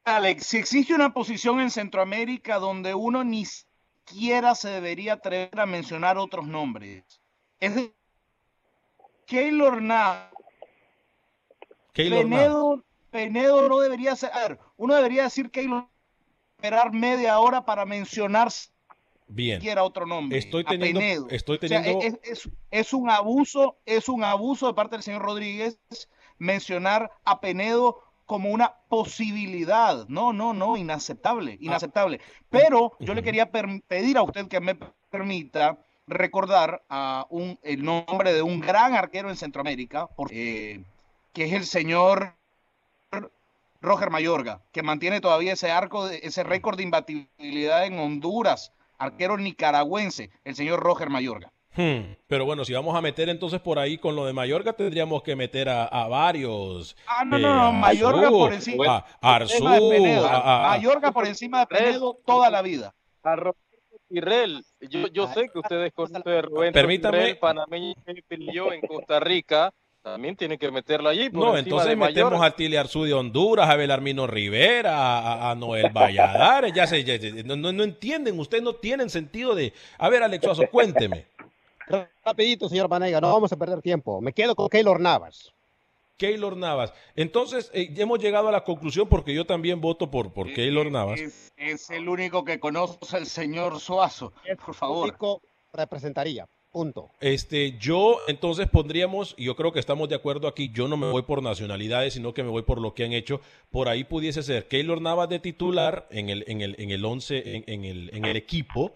[0.05, 5.67] Alex, si existe una posición en Centroamérica donde uno ni siquiera se debería atrever a
[5.67, 7.05] mencionar otros nombres,
[7.59, 7.91] es
[9.27, 10.33] Keylor Navas.
[11.95, 14.31] Penedo, Penedo no debería ser.
[14.35, 15.89] A ver, uno debería decir Keylor
[16.67, 18.49] esperar media hora para mencionar
[19.29, 19.61] Bien.
[19.61, 20.39] siquiera otro nombre.
[20.39, 22.01] Estoy teniendo, estoy teniendo...
[22.71, 25.79] es, un abuso, es un abuso de parte del señor Rodríguez
[26.39, 30.07] mencionar a Penedo como una posibilidad.
[30.09, 32.21] No, no, no, inaceptable, inaceptable.
[32.51, 34.77] Pero yo le quería pedir a usted que me
[35.11, 40.83] permita recordar a un, el nombre de un gran arquero en Centroamérica, eh,
[41.33, 42.35] que es el señor
[43.81, 50.31] Roger Mayorga, que mantiene todavía ese arco, ese récord de imbatibilidad en Honduras, arquero nicaragüense,
[50.45, 51.53] el señor Roger Mayorga.
[51.77, 55.23] Hmm, pero bueno, si vamos a meter entonces por ahí con lo de Mayorga, tendríamos
[55.23, 56.97] que meter a, varios.
[57.07, 59.05] Ah, no, no, no, eh, Mayorga por encima.
[59.21, 62.95] A Arzú, Mayorga por encima de Penedo toda la vida.
[63.23, 63.67] A Roberto
[64.09, 67.35] yo, yo sé que ustedes conocen a Roberto Permítame.
[67.35, 67.95] panameño
[68.73, 69.73] en Costa Rica
[70.13, 71.31] también tiene que meterlo allí.
[71.33, 76.87] no, entonces metemos a Tilly Arzú de Honduras, a Belarmino Rivera, a, Noel Valladares, ya
[76.87, 79.73] se, no, no, entienden, ustedes no tienen sentido de...
[79.99, 81.27] A ver, Alexuazo, cuénteme.
[82.25, 84.21] Rapidito, señor Vanega, no vamos a perder tiempo.
[84.21, 85.53] Me quedo con Keylor Navas.
[86.17, 86.93] Keylor Navas.
[87.17, 91.21] Entonces, eh, hemos llegado a la conclusión, porque yo también voto por, por Keylor Navas.
[91.57, 94.33] Es, el único que conoce el señor Suazo,
[94.65, 95.09] por favor.
[95.09, 95.43] único
[95.73, 96.47] representaría.
[96.77, 97.11] Punto.
[97.21, 101.11] Este, yo entonces pondríamos, y yo creo que estamos de acuerdo aquí, yo no me
[101.11, 103.41] voy por nacionalidades, sino que me voy por lo que han hecho.
[103.71, 107.63] Por ahí pudiese ser Keylor Navas de titular en el, en el, en el once,
[107.67, 108.93] en, el, en el equipo.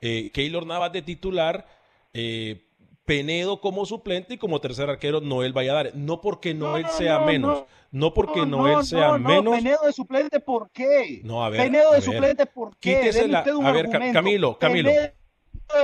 [0.00, 1.68] Eh, Keylor Navas de titular.
[2.14, 2.64] Eh,
[3.04, 5.94] Penedo como suplente y como tercer arquero Noel Valladares.
[5.94, 7.64] No porque Noel sea menos.
[7.90, 9.54] No, porque Noel sea menos.
[9.54, 11.20] Penedo de suplente, ¿por qué?
[11.24, 11.60] No, a ver.
[11.60, 13.10] Penedo de suplente, ¿por qué?
[13.62, 14.90] a ver, Camilo, Camilo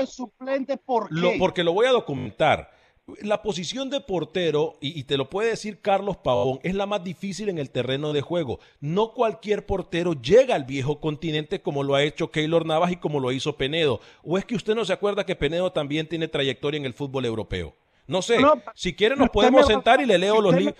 [0.07, 1.37] suplente, ¿por qué?
[1.39, 2.73] porque lo voy a documentar.
[3.21, 7.51] La posición de portero, y, te lo puede decir Carlos Pavón, es la más difícil
[7.51, 8.61] en el terreno de juego.
[8.81, 13.21] No cualquier portero llega al viejo continente como lo ha hecho Keylor Navas y como
[13.21, 14.01] lo hizo Penedo.
[14.23, 17.27] ¿O es que usted no se acuerda que Penedo también tiene trayectoria en el fútbol
[17.27, 17.75] europeo?
[18.07, 18.39] No sé,
[18.75, 20.77] si quiere nos podemos sentar y le leo los libros.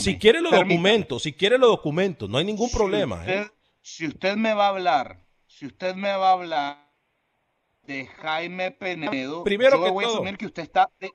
[0.00, 3.24] Si quiere lo documento, si quiere lo documento, no hay ningún problema.
[3.26, 3.46] ¿eh?
[3.80, 6.85] Si usted me va a hablar, si usted me va a hablar
[7.86, 9.44] de Jaime Penedo.
[9.44, 10.90] Primero que voy a asumir que usted está.
[11.00, 11.12] De...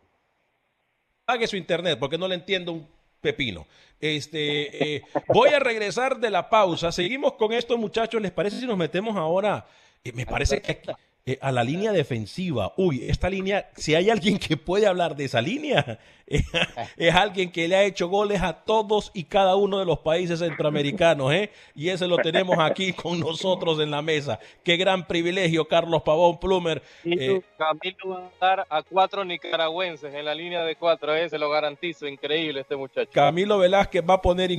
[1.25, 2.87] Pague su internet, porque no le entiendo un
[3.21, 3.67] pepino.
[3.99, 6.91] Este, eh, voy a regresar de la pausa.
[6.91, 8.21] Seguimos con esto, muchachos.
[8.21, 9.65] ¿Les parece si nos metemos ahora?
[10.03, 10.81] Eh, me parece que
[11.25, 12.73] eh, a la línea defensiva.
[12.77, 15.99] Uy, esta línea, si hay alguien que puede hablar de esa línea,
[16.97, 20.39] es alguien que le ha hecho goles a todos y cada uno de los países
[20.39, 21.51] centroamericanos, ¿eh?
[21.75, 24.39] Y ese lo tenemos aquí con nosotros en la mesa.
[24.63, 26.81] Qué gran privilegio, Carlos Pavón Plumer.
[27.05, 31.29] Eh, Camilo va a dar a cuatro nicaragüenses en la línea de cuatro, ¿eh?
[31.29, 33.11] se lo garantizo, increíble este muchacho.
[33.11, 34.51] Camilo Velázquez va a poner,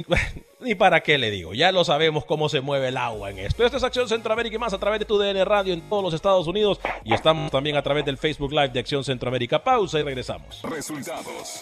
[0.60, 3.64] ni para qué le digo, ya lo sabemos cómo se mueve el agua en esto.
[3.64, 6.14] Esta es Acción Centroamérica y más a través de tu DN Radio en todos los
[6.14, 9.62] Estados Unidos y estamos también a través del Facebook Live de Acción Centroamérica.
[9.62, 10.62] Pausa y regresamos.
[10.62, 11.61] Resultados,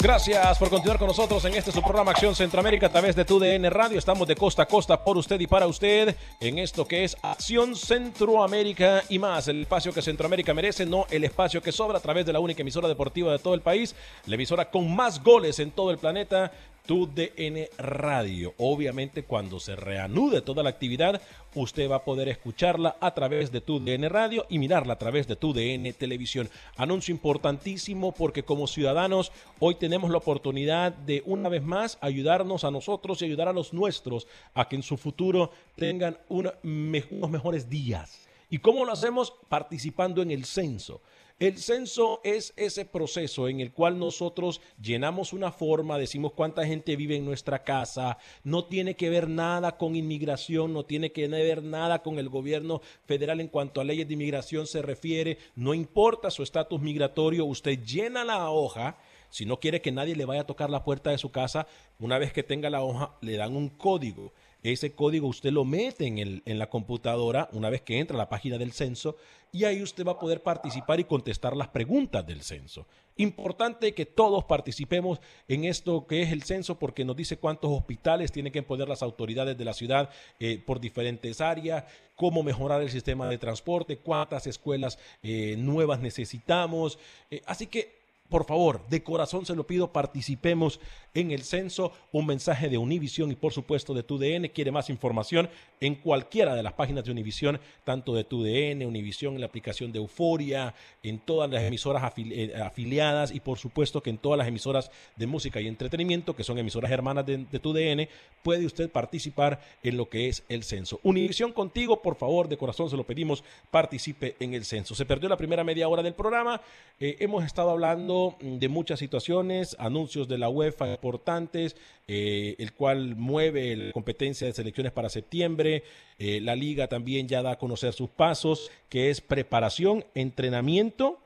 [0.00, 3.40] Gracias por continuar con nosotros en este su programa Acción Centroamérica a través de tu
[3.40, 3.98] DN Radio.
[3.98, 7.74] Estamos de costa a costa por usted y para usted en esto que es Acción
[7.74, 9.48] Centroamérica y más.
[9.48, 12.62] El espacio que Centroamérica merece, no el espacio que sobra a través de la única
[12.62, 16.52] emisora deportiva de todo el país, la emisora con más goles en todo el planeta
[16.88, 18.54] tu DN Radio.
[18.56, 21.20] Obviamente cuando se reanude toda la actividad,
[21.54, 25.28] usted va a poder escucharla a través de tu DN Radio y mirarla a través
[25.28, 26.48] de tu DN Televisión.
[26.78, 32.70] Anuncio importantísimo porque como ciudadanos hoy tenemos la oportunidad de una vez más ayudarnos a
[32.70, 38.26] nosotros y ayudar a los nuestros a que en su futuro tengan unos mejores días.
[38.48, 39.34] ¿Y cómo lo hacemos?
[39.50, 41.02] Participando en el censo.
[41.40, 46.96] El censo es ese proceso en el cual nosotros llenamos una forma, decimos cuánta gente
[46.96, 51.62] vive en nuestra casa, no tiene que ver nada con inmigración, no tiene que ver
[51.62, 56.32] nada con el gobierno federal en cuanto a leyes de inmigración se refiere, no importa
[56.32, 58.98] su estatus migratorio, usted llena la hoja.
[59.30, 61.68] Si no quiere que nadie le vaya a tocar la puerta de su casa,
[62.00, 64.32] una vez que tenga la hoja, le dan un código.
[64.62, 68.18] Ese código usted lo mete en, el, en la computadora una vez que entra a
[68.18, 69.16] la página del censo
[69.52, 72.86] y ahí usted va a poder participar y contestar las preguntas del censo.
[73.16, 78.30] Importante que todos participemos en esto que es el censo porque nos dice cuántos hospitales
[78.30, 82.90] tienen que poner las autoridades de la ciudad eh, por diferentes áreas, cómo mejorar el
[82.90, 86.98] sistema de transporte, cuántas escuelas eh, nuevas necesitamos.
[87.30, 87.97] Eh, así que
[88.28, 90.80] por favor, de corazón se lo pido, participemos
[91.14, 91.92] en el censo.
[92.12, 94.48] Un mensaje de Univisión y por supuesto de TUDN.
[94.48, 95.48] Quiere más información
[95.80, 99.98] en cualquiera de las páginas de Univisión, tanto de TUDN, Univisión en la aplicación de
[99.98, 104.90] Euforia, en todas las emisoras eh, afiliadas y por supuesto que en todas las emisoras
[105.16, 108.08] de música y entretenimiento, que son emisoras hermanas de, TUDN,
[108.42, 111.00] puede usted participar en lo que es el censo.
[111.02, 114.94] Univisión contigo, por favor, de corazón se lo pedimos, participe en el censo.
[114.94, 116.60] Se perdió la primera media hora del programa.
[117.00, 121.76] Eh, hemos estado hablando de muchas situaciones, anuncios de la UEFA importantes,
[122.06, 125.82] eh, el cual mueve la competencia de selecciones para septiembre.
[126.18, 131.18] Eh, la liga también ya da a conocer sus pasos, que es preparación, entrenamiento,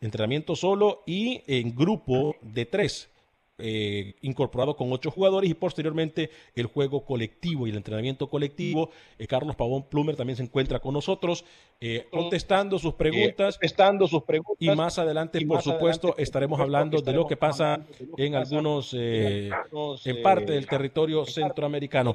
[0.00, 3.08] entrenamiento solo y en grupo de tres.
[3.60, 8.90] Eh, incorporado con ocho jugadores y posteriormente el juego colectivo y el entrenamiento colectivo.
[9.18, 11.44] Eh, Carlos Pavón Plumer también se encuentra con nosotros
[11.80, 13.58] eh, contestando sus preguntas.
[14.08, 14.56] sus preguntas.
[14.60, 17.84] Y más adelante, por supuesto, estaremos hablando de lo que pasa
[18.16, 19.52] en algunos, en
[20.22, 22.12] parte del territorio centroamericano.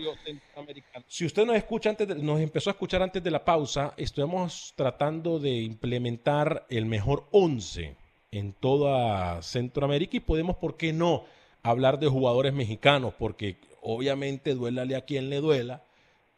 [1.08, 5.40] Si usted nos escucha antes, nos empezó a escuchar antes de la pausa, estamos tratando
[5.40, 7.98] de implementar el mejor once
[8.34, 11.24] en toda Centroamérica y podemos, ¿por qué no?,
[11.62, 15.84] hablar de jugadores mexicanos, porque obviamente duélale a quien le duela,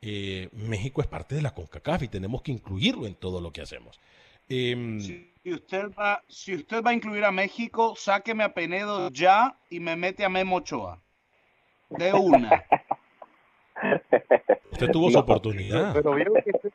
[0.02, 3.62] eh, México es parte de la CONCACAF y tenemos que incluirlo en todo lo que
[3.62, 4.00] hacemos.
[4.50, 9.58] Em, si, usted va, si usted va a incluir a México, sáqueme a Penedo ya
[9.70, 11.02] y me mete a Memo Ochoa.
[11.90, 12.66] De una.
[14.76, 15.94] Usted tuvo su oportunidad.
[15.94, 16.72] Pero vio que este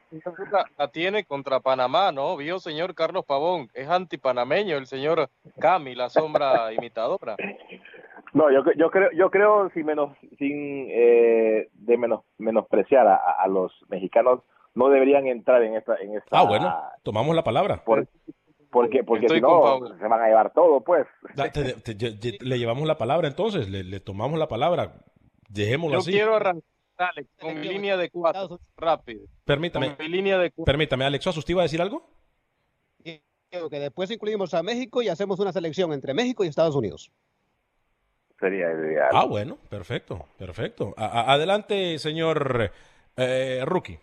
[0.79, 2.35] la, tiene contra Panamá, ¿no?
[2.39, 7.37] Vio, señor Carlos Pavón, es antipanameño el señor Cami, la sombra imitadora.
[8.33, 13.73] No, yo, yo creo, yo creo sin menos, sin eh, de menos menospreciar a, los
[13.89, 14.41] mexicanos,
[14.75, 16.39] no deberían entrar en esta, en esta.
[16.39, 17.83] Ah, bueno, tomamos la palabra.
[18.71, 21.07] porque, porque si no se van a llevar todo, pues.
[22.41, 24.93] le llevamos la palabra entonces, le, le tomamos la palabra.
[25.51, 26.13] Dejémoslo yo así.
[26.13, 29.25] Quiero arrancar Dale, con mi línea de cuatro, rápido.
[29.47, 29.97] Permítame.
[29.99, 32.07] mi línea de Permítame, Alex, ¿usted iba a decir algo?
[33.03, 37.11] Que después incluimos a México y hacemos una selección entre México y Estados Unidos.
[38.39, 39.09] Sería ideal.
[39.15, 40.93] Ah, bueno, perfecto, perfecto.
[40.99, 42.71] adelante, señor
[43.17, 43.99] eh, Rookie.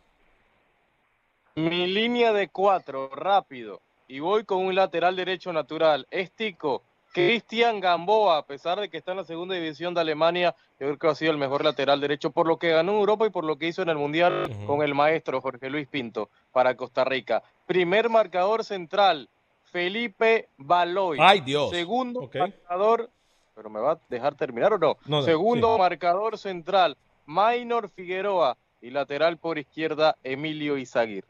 [1.53, 3.79] Mi línea de cuatro, rápido.
[4.07, 6.07] Y voy con un lateral derecho natural.
[6.09, 6.81] Estico,
[7.17, 10.97] Cristian Gamboa, a pesar de que está en la segunda división de Alemania, yo creo
[10.99, 13.43] que ha sido el mejor lateral derecho por lo que ganó en Europa y por
[13.43, 17.41] lo que hizo en el Mundial con el maestro Jorge Luis Pinto para Costa Rica.
[17.65, 19.29] Primer marcador central,
[19.63, 21.17] Felipe Baloy.
[21.19, 21.71] Ay, Dios.
[21.71, 23.09] Segundo marcador,
[23.55, 25.23] pero ¿me va a dejar terminar o no?
[25.23, 25.79] Segundo sí.
[25.79, 28.57] marcador central, Minor Figueroa.
[28.79, 31.27] Y lateral por izquierda, Emilio Izaguirre.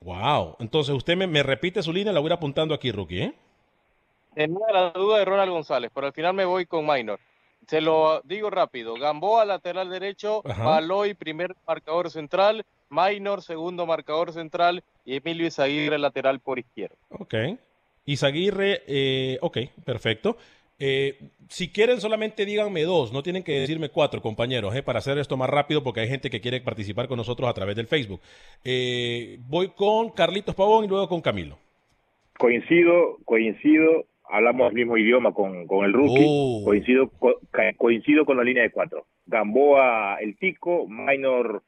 [0.00, 0.54] Wow.
[0.60, 3.34] Entonces, usted me, me repite su línea, la voy a ir apuntando aquí, Rookie, ¿eh?
[4.40, 7.20] Tenía la duda de Ronald González, pero al final me voy con Minor.
[7.66, 8.94] Se lo digo rápido.
[8.94, 10.40] Gamboa, lateral derecho.
[10.46, 10.64] Ajá.
[10.64, 12.64] Baloy, primer marcador central.
[12.88, 14.82] Minor, segundo marcador central.
[15.04, 16.96] Y Emilio Izaguirre, lateral por izquierda.
[17.10, 17.34] Ok.
[18.06, 20.38] Izaguirre, eh, ok, perfecto.
[20.78, 21.18] Eh,
[21.50, 25.36] si quieren, solamente díganme dos, no tienen que decirme cuatro, compañeros, eh, para hacer esto
[25.36, 28.22] más rápido, porque hay gente que quiere participar con nosotros a través del Facebook.
[28.64, 31.58] Eh, voy con Carlitos Pavón y luego con Camilo.
[32.38, 36.62] Coincido, coincido, hablamos el mismo idioma con, con el rookie, Oh.
[36.64, 37.40] coincido, co-
[37.76, 39.06] coincido con la línea de cuatro.
[39.26, 41.62] Gamboa, el Tico, Minor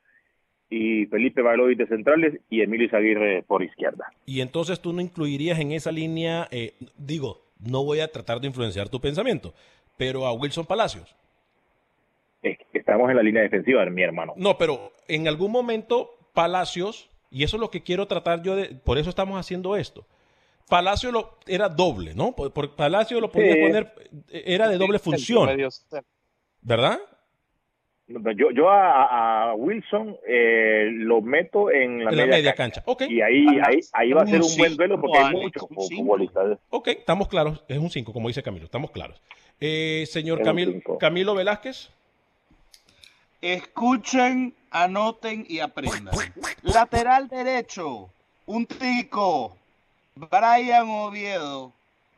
[0.71, 4.07] y Felipe Baloy de centrales y Emilio Izaguirre por izquierda.
[4.27, 8.47] Y entonces tú no incluirías en esa línea, eh, digo, no voy a tratar de
[8.49, 9.53] influenciar tu pensamiento,
[9.97, 11.15] pero a Wilson Palacios.
[12.43, 14.33] Es que Estamos en la línea defensiva, mi hermano.
[14.37, 18.75] No, pero en algún momento Palacios, y eso es lo que quiero tratar yo de,
[18.75, 20.05] por eso estamos haciendo esto.
[20.73, 22.33] Palacio lo, era doble, ¿no?
[22.33, 23.61] Por, por Palacio lo podía Sí.
[23.61, 23.93] poner,
[24.33, 25.51] era de doble función.
[26.63, 26.99] ¿verdad?
[28.09, 32.83] Yo, yo a, a Wilson eh, lo meto en la, En la media, media cancha.
[33.07, 36.59] Y ahí, ahí, ahí va a ser Un buen duelo porque hay muchos futbolistas.
[36.71, 39.21] ok, estamos claros, es un 5, como dice Camilo, estamos claros.
[39.61, 40.81] Eh, señor Camilo.
[40.99, 41.91] Camilo Velázquez,
[43.43, 46.15] Escuchen, anoten y aprendan.
[46.63, 48.09] Lateral derecho,
[48.47, 49.59] un tico,
[50.15, 51.73] Brian Oviedo.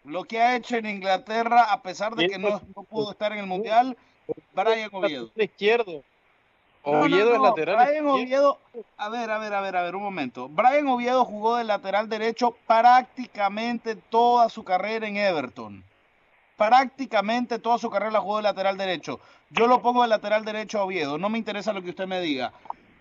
[0.04, 3.38] Lo que ha hecho en Inglaterra, a pesar de que no, no pudo estar en
[3.38, 3.96] el Mundial,
[4.52, 5.30] Brian Oviedo.
[5.34, 6.02] Izquierdo.
[6.84, 8.06] No, no, Oviedo es lateral Brian.
[8.06, 8.58] Oviedo,
[8.98, 10.48] a ver, a ver, a ver, a ver, un momento.
[10.48, 15.82] Brian Oviedo jugó de lateral derecho prácticamente toda su carrera en Everton.
[16.58, 19.20] Prácticamente toda su carrera la jugó de lateral derecho.
[19.48, 22.20] Yo lo pongo de lateral derecho a Oviedo, no me interesa lo que usted me
[22.20, 22.52] diga.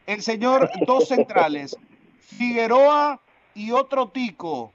[0.07, 1.75] El señor, dos centrales,
[2.19, 3.19] Figueroa
[3.53, 4.71] y otro tico,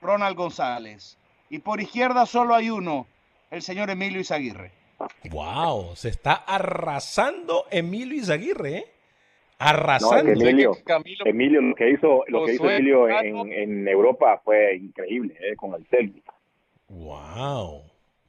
[0.00, 1.16] Ronald González.
[1.50, 3.06] Y por izquierda solo hay uno,
[3.50, 4.72] el señor Emilio Izaguirre.
[5.30, 8.84] wow, se está arrasando Emilio Izaguirre, ¿eh?
[9.58, 10.24] No, Arrasando.
[10.24, 14.76] que Emilio, Camilo- Emilio, lo que hizo, lo que hizo Emilio en, en Europa fue
[14.76, 16.24] increíble, eh, con el Celtic.
[16.88, 17.82] Wow,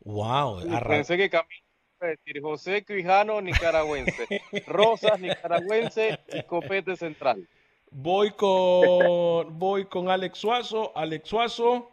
[0.06, 1.62] wow, arra- Pensé que Camilo
[2.00, 4.26] iba a decir José Quijano, nicaragüense.
[4.68, 7.48] Rosas, nicaragüense y Copete Central.
[7.92, 11.90] Voy con voy con Alex Suazo, Alex Suazo.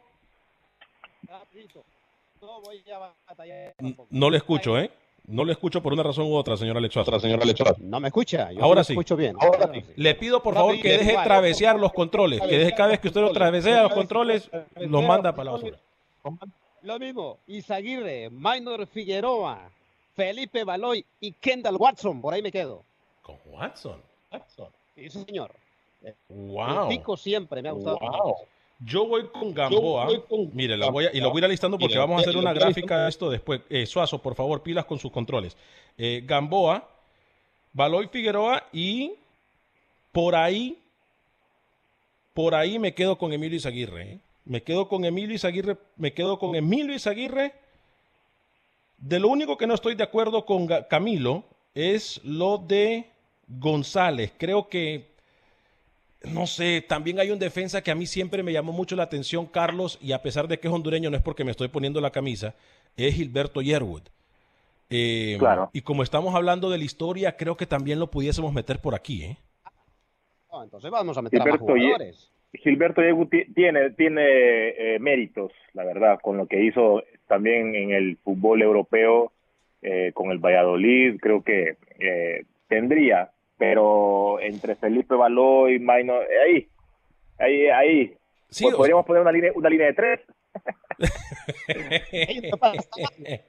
[2.40, 4.08] No voy a batallar N- tampoco.
[4.10, 4.90] no le escucho, ¿eh?
[5.26, 7.12] No le escucho por una razón u otra, señor Alex Suazo.
[7.78, 8.52] No me escucha.
[8.52, 8.92] Yo Ahora sí sí.
[8.92, 9.34] escucho bien.
[9.40, 13.08] Ahora Le pido por favor que deje travesear los controles, que deje cada vez que
[13.08, 15.78] usted lo travesea los controles, los manda para la basura.
[16.82, 19.70] Lo mismo, Izaguirre, Minor Figueroa,
[20.14, 22.20] Felipe Baloy y Kendall Watson.
[22.20, 22.84] Por ahí me quedo.
[23.22, 24.02] Con Watson.
[24.94, 25.50] Sí, señor.
[26.28, 26.82] Wow.
[26.84, 27.98] El Tico siempre me ha gustado.
[28.80, 30.08] Yo voy con Gamboa.
[30.52, 32.52] Mire, la voy a- y lo voy a ir alistando porque vamos a hacer una
[32.52, 33.60] gráfica de esto después.
[33.70, 35.56] Eh, Suazo, por favor, pilas con sus controles.
[35.96, 36.86] Eh, Gamboa,
[37.72, 39.12] Baloy Figueroa y
[40.12, 40.78] por ahí,
[42.34, 44.02] por ahí me quedo con Emilio Izaguirre.
[44.12, 44.18] ¿eh?
[44.44, 47.54] Me quedo con Emilio Izaguirre, me quedo con Emilio Izaguirre.
[48.98, 53.06] De lo único que no estoy de acuerdo con Camilo es lo de
[53.48, 54.32] González.
[54.36, 55.13] Creo que
[56.32, 59.46] no sé, también hay un defensa que a mí siempre me llamó mucho la atención,
[59.46, 62.10] Carlos, y a pesar de que es hondureño, no es porque me estoy poniendo la
[62.10, 62.54] camisa,
[62.96, 64.02] es Gilberto Yerwood.
[64.90, 65.70] Eh, Claro.
[65.72, 69.24] Y como estamos hablando de la historia, creo que también lo pudiésemos meter por aquí,
[69.24, 69.36] ¿eh?
[70.52, 72.30] No, entonces vamos a meter a más Gilberto, Ye- jugadores.
[72.52, 78.16] Gilberto ti- tiene, tiene eh, méritos, la verdad, con lo que hizo también en el
[78.18, 79.32] fútbol europeo,
[79.82, 86.14] eh, con el Valladolid, creo que eh, tendría, pero entre Felipe Baló y Maino,
[86.46, 86.66] ahí,
[87.38, 88.14] ahí, ahí,
[88.50, 90.20] Sí, Pues o- podríamos poner una línea, una línea de tres.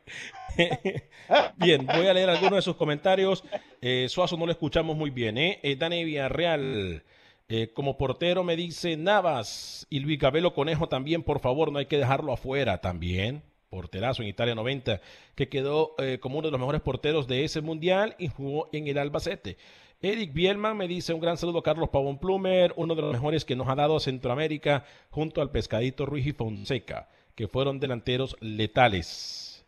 [1.58, 3.44] Bien, voy a leer algunos de sus comentarios.
[3.82, 5.60] Eh, Suazo no lo escuchamos muy bien, ¿eh?
[5.64, 7.04] Eh, Dani Villarreal,
[7.50, 11.86] eh, como portero me dice Navas y Luis Gabelo Conejo también, por favor, no hay
[11.86, 13.42] que dejarlo afuera también.
[13.70, 15.02] Porterazo en Italia 90,
[15.36, 18.88] que quedó eh, como uno de los mejores porteros de ese mundial y jugó en
[18.88, 19.58] el Albacete.
[20.06, 23.44] Eric Bielman me dice un gran saludo a Carlos Pavón Plumer, uno de los mejores
[23.44, 29.66] que nos ha dado Centroamérica junto al Pescadito Ruiz y Fonseca, que fueron delanteros letales.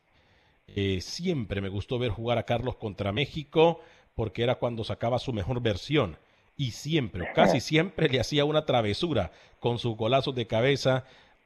[0.68, 3.82] Eh, siempre me gustó ver jugar a Carlos contra México
[4.14, 6.18] porque era cuando sacaba su mejor versión
[6.56, 11.06] y siempre, o casi siempre le hacía una travesura con sus golazos de cabeza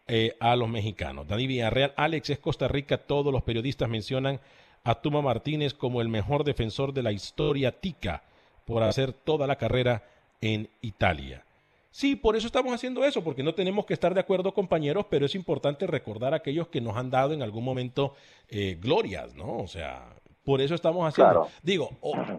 [0.09, 1.29] eh, a los mexicanos.
[1.29, 4.41] Dani Villarreal, Alex es Costa Rica, todos los periodistas mencionan
[4.83, 8.23] a Tuma Martínez como el mejor defensor de la historia tica
[8.65, 10.03] por hacer toda la carrera
[10.41, 11.43] en Italia.
[11.91, 15.25] Sí, por eso estamos haciendo eso, porque no tenemos que estar de acuerdo, compañeros, pero
[15.25, 18.15] es importante recordar a aquellos que nos han dado en algún momento
[18.47, 19.57] eh, glorias, ¿no?
[19.57, 21.49] O sea, por eso estamos haciendo.
[21.61, 21.89] Digo,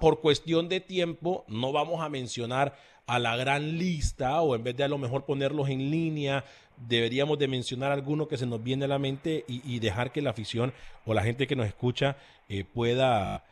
[0.00, 4.74] por cuestión de tiempo, no vamos a mencionar a la gran lista, o en vez
[4.76, 6.44] de a lo mejor ponerlos en línea,
[6.76, 10.30] deberíamos de mencionar alguno que se nos viene a la mente y, dejar que la
[10.30, 10.72] afición
[11.04, 12.16] o la gente que nos escucha
[12.48, 13.44] eh, pueda,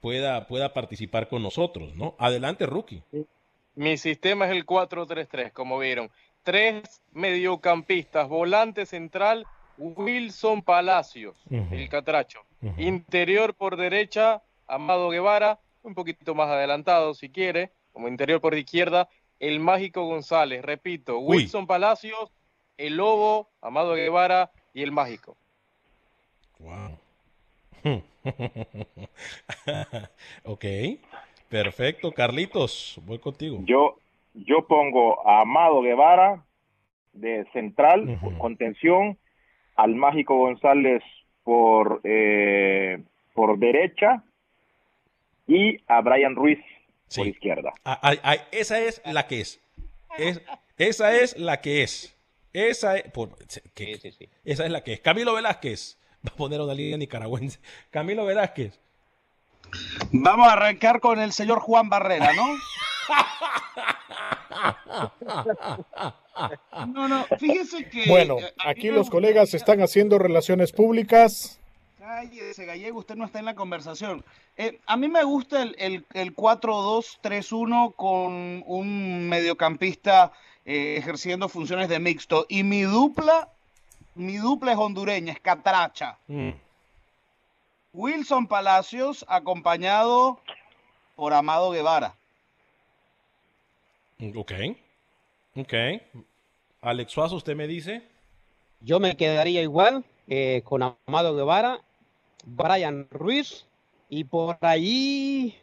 [0.00, 2.14] pueda, pueda participar con nosotros, ¿no?
[2.18, 3.02] Adelante, Rookie.
[3.74, 6.10] Mi sistema es el 4-3-3, como vieron.
[6.42, 9.46] Tres mediocampistas, volante central,
[9.78, 12.40] Wilson Palacios, el catracho.
[12.78, 19.08] Interior por derecha, Amado Guevara, un poquito más adelantado si quiere, como interior por izquierda,
[19.38, 20.62] el Mágico González.
[20.62, 22.30] Repito, Wilson Palacios,
[22.76, 25.36] el Lobo, Amado Guevara y el Mágico.
[26.58, 26.98] Wow.
[30.44, 30.64] ok.
[31.48, 33.58] Perfecto, Carlitos, voy contigo.
[33.64, 33.96] Yo,
[34.34, 36.44] yo pongo a Amado Guevara
[37.12, 39.18] de central, contención,
[39.74, 41.02] al Mágico González
[41.42, 43.02] por, eh,
[43.34, 44.22] por derecha
[45.48, 46.60] y a Brian Ruiz
[47.16, 47.72] por izquierda.
[47.84, 49.60] Ah, esa es la que es.
[50.78, 52.16] esa es la que es.
[52.52, 53.04] Esa es,
[54.44, 55.00] esa es la que es.
[55.00, 55.99] Camilo Velázquez.
[56.26, 57.58] Va a poner una línea nicaragüense.
[57.90, 58.78] Camilo Velázquez.
[60.12, 62.46] Vamos a arrancar con el señor Juan Barrera, ¿no?
[66.88, 68.06] No, no, fíjese que.
[68.08, 71.60] Bueno, aquí los colegas están haciendo relaciones públicas.
[71.98, 74.24] Cállese, Gallego, usted no está en la conversación.
[74.56, 80.32] Eh, a mí me gusta el, el, 4-2-3-1 con un mediocampista
[80.64, 82.46] eh, ejerciendo funciones de mixto.
[82.48, 83.50] Y mi dupla,
[84.14, 86.18] mi dupla es hondureña, es Catracha.
[86.26, 86.50] Mm.
[87.92, 90.40] Wilson Palacios acompañado
[91.16, 92.14] por Amado Guevara.
[94.36, 94.52] Ok.
[95.56, 95.74] Ok.
[96.82, 98.02] Alex Suazo, ¿usted me dice?
[98.80, 101.80] Yo me quedaría igual eh, con Amado Guevara,
[102.44, 103.66] Brian Ruiz
[104.08, 105.58] y por ahí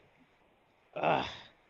[0.95, 1.26] ah,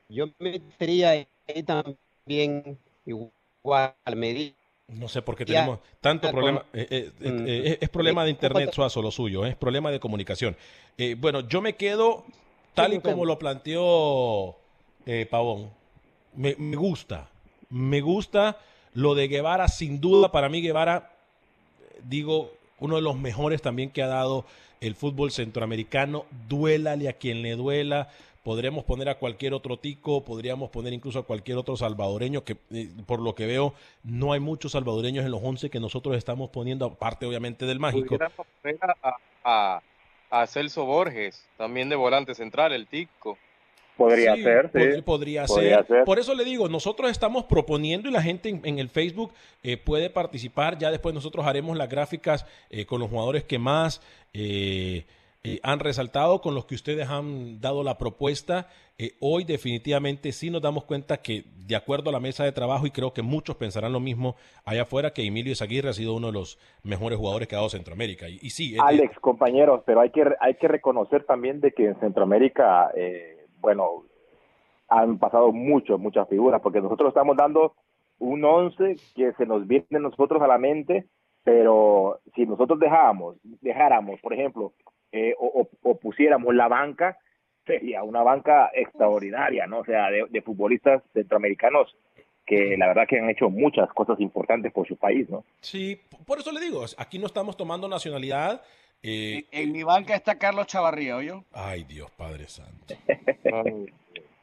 [0.10, 4.56] yo metería ahí también igual Medina
[4.88, 6.66] no sé por qué tenemos tanto problema.
[6.74, 7.84] Eh, eh, eh, mm.
[7.84, 9.46] es problema de internet, Suazo, lo suyo.
[9.46, 10.56] Es problema de comunicación.
[11.18, 12.26] bueno, yo me quedo
[12.74, 14.56] tal y como lo planteó
[15.30, 15.70] Pavón.
[16.36, 17.30] Me, gusta.
[17.70, 18.60] Me gusta
[18.94, 19.68] lo de Guevara.
[19.68, 21.12] Sin duda, para mí, Guevara,
[22.04, 24.46] digo, uno de los mejores también que ha dado
[24.80, 26.26] el fútbol centroamericano.
[26.48, 28.10] Duélale a quien le duela
[28.48, 32.88] podríamos poner a cualquier otro tico, podríamos poner incluso a cualquier otro salvadoreño, que eh,
[33.06, 33.74] por lo que veo
[34.06, 38.18] no hay muchos salvadoreños en los 11 que nosotros estamos poniendo, aparte obviamente del mágico.
[39.44, 39.82] A,
[40.32, 43.38] a, Celso Borges, también de volante central, el tico.
[43.98, 45.02] Podría ser, sí.
[45.02, 45.86] podría, ser.
[46.06, 50.10] Por eso le digo, nosotros estamos proponiendo y la gente en, el Facebook eh, puede
[50.10, 50.78] participar.
[50.78, 54.02] Ya después nosotros haremos las gráficas eh, con los jugadores que más
[54.34, 55.04] eh,
[55.64, 58.68] han resaltado, con los que ustedes han dado la propuesta.
[58.98, 62.88] Eh, hoy definitivamente sí nos damos cuenta que de acuerdo a la mesa de trabajo,
[62.88, 64.36] y creo que muchos pensarán lo mismo
[64.66, 67.70] allá afuera, que Emilio Izaguirre ha sido uno de los mejores jugadores que ha dado
[67.70, 68.28] Centroamérica.
[68.28, 72.92] Y, sí, Alex, compañeros, pero hay que, hay que reconocer también de que en Centroamérica,
[72.96, 74.06] eh, bueno,
[74.90, 77.74] han pasado muchas, muchas figuras, porque nosotros estamos dando
[78.20, 81.06] un once que se nos viene nosotros a la mente,
[81.44, 84.74] pero si nosotros dejáramos, dejáramos, por ejemplo,
[85.12, 85.68] eh, o,
[86.00, 87.18] pusiéramos la banca,
[87.66, 89.80] sería una banca extraordinaria, ¿no?
[89.80, 91.96] O sea, de, futbolistas centroamericanos
[92.46, 95.44] que la verdad que han hecho muchas cosas importantes por su país, ¿no?
[95.60, 98.62] Sí, por eso le digo, aquí no estamos tomando nacionalidad.
[99.04, 101.44] Eh, en, mi banca está Carlos Chavarría, ¿oyo?
[101.52, 102.96] Ay, Dios Padre Santo.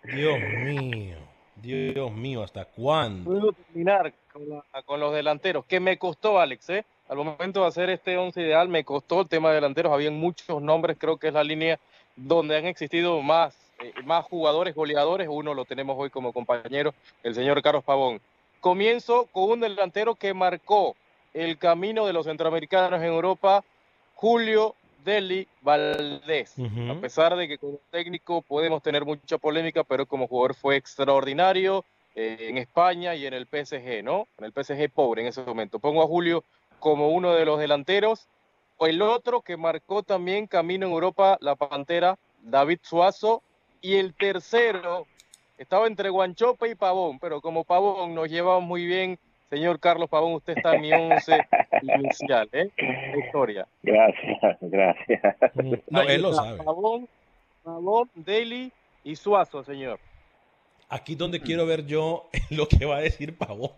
[0.05, 1.17] Dios mío,
[1.57, 3.31] Dios mío, ¿hasta cuándo?
[3.31, 6.85] Puedo terminar con, con, los delanteros, que me costó, Alex, ¿eh?
[7.09, 10.63] Al momento de hacer este once ideal me costó el tema de delanteros, habían muchos
[10.63, 11.79] nombres, creo que es la línea
[12.17, 17.35] donde han existido más, eh, más jugadores goleadores, uno lo tenemos hoy como compañero, el
[17.35, 18.21] señor Carlos Pavón.
[18.61, 20.97] Comienzo con un delantero que marcó
[21.35, 23.65] el camino de los centroamericanos en Europa,
[24.15, 24.75] Julio
[25.05, 26.55] Deli Valdés.
[26.91, 31.85] A pesar de que como técnico podemos tener mucha polémica, pero como jugador fue extraordinario
[32.15, 34.29] eh, en España y en el PSG, ¿no?
[34.39, 35.79] En el PSG pobre en ese momento.
[35.79, 36.45] Pongo a Julio
[36.85, 38.29] como uno de los delanteros.
[38.77, 43.43] O el otro que marcó también camino en Europa, la Pantera, David Suazo.
[43.81, 45.07] Y el tercero
[45.57, 49.19] estaba entre Guanchope y Pavón, pero como Pavón nos llevamos muy bien,
[49.49, 51.39] señor Carlos Pavón, usted está en mi once
[51.81, 52.71] inicial, ¿eh?
[53.25, 53.67] Historia.
[53.83, 55.37] Gracias, gracias.
[55.89, 56.63] No, él lo sabe.
[56.63, 57.09] Pavón,
[57.63, 58.71] Pavón, Daly
[59.05, 59.99] y Suazo, señor.
[60.91, 63.71] Aquí donde quiero ver yo lo que va a decir Pavón.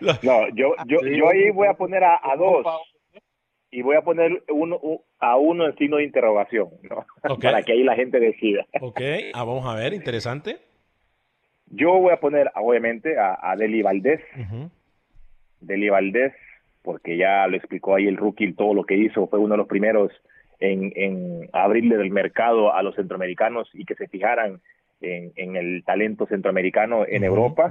[0.22, 2.66] no, yo, yo, yo ahí voy a poner a, a dos
[3.70, 4.80] y voy a poner uno,
[5.18, 7.04] a uno en signo de interrogación, ¿no?
[7.42, 8.66] para que ahí la gente decida.
[8.80, 9.00] Ok,
[9.34, 10.58] ah, vamos a ver, interesante.
[11.68, 14.20] Yo voy a poner, obviamente, a, a Deli Valdés.
[15.60, 16.32] Deli Valdés,
[16.82, 19.66] porque ya lo explicó ahí el rookie, todo lo que hizo, fue uno de los
[19.66, 20.12] primeros
[20.60, 24.60] en, en abrirle el mercado a los centroamericanos y que se fijaran
[25.00, 27.70] en, en el talento centroamericano en Europa.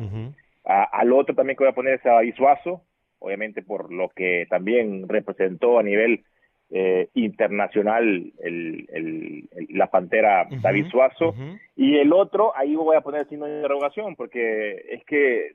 [0.65, 2.81] Al otro también que voy a poner es a Isuazo,
[3.19, 6.23] obviamente por lo que también representó a nivel
[6.71, 11.35] eh, internacional el, la pantera David Suazo.
[11.75, 15.53] Y el otro, ahí voy a poner signo de interrogación, porque es que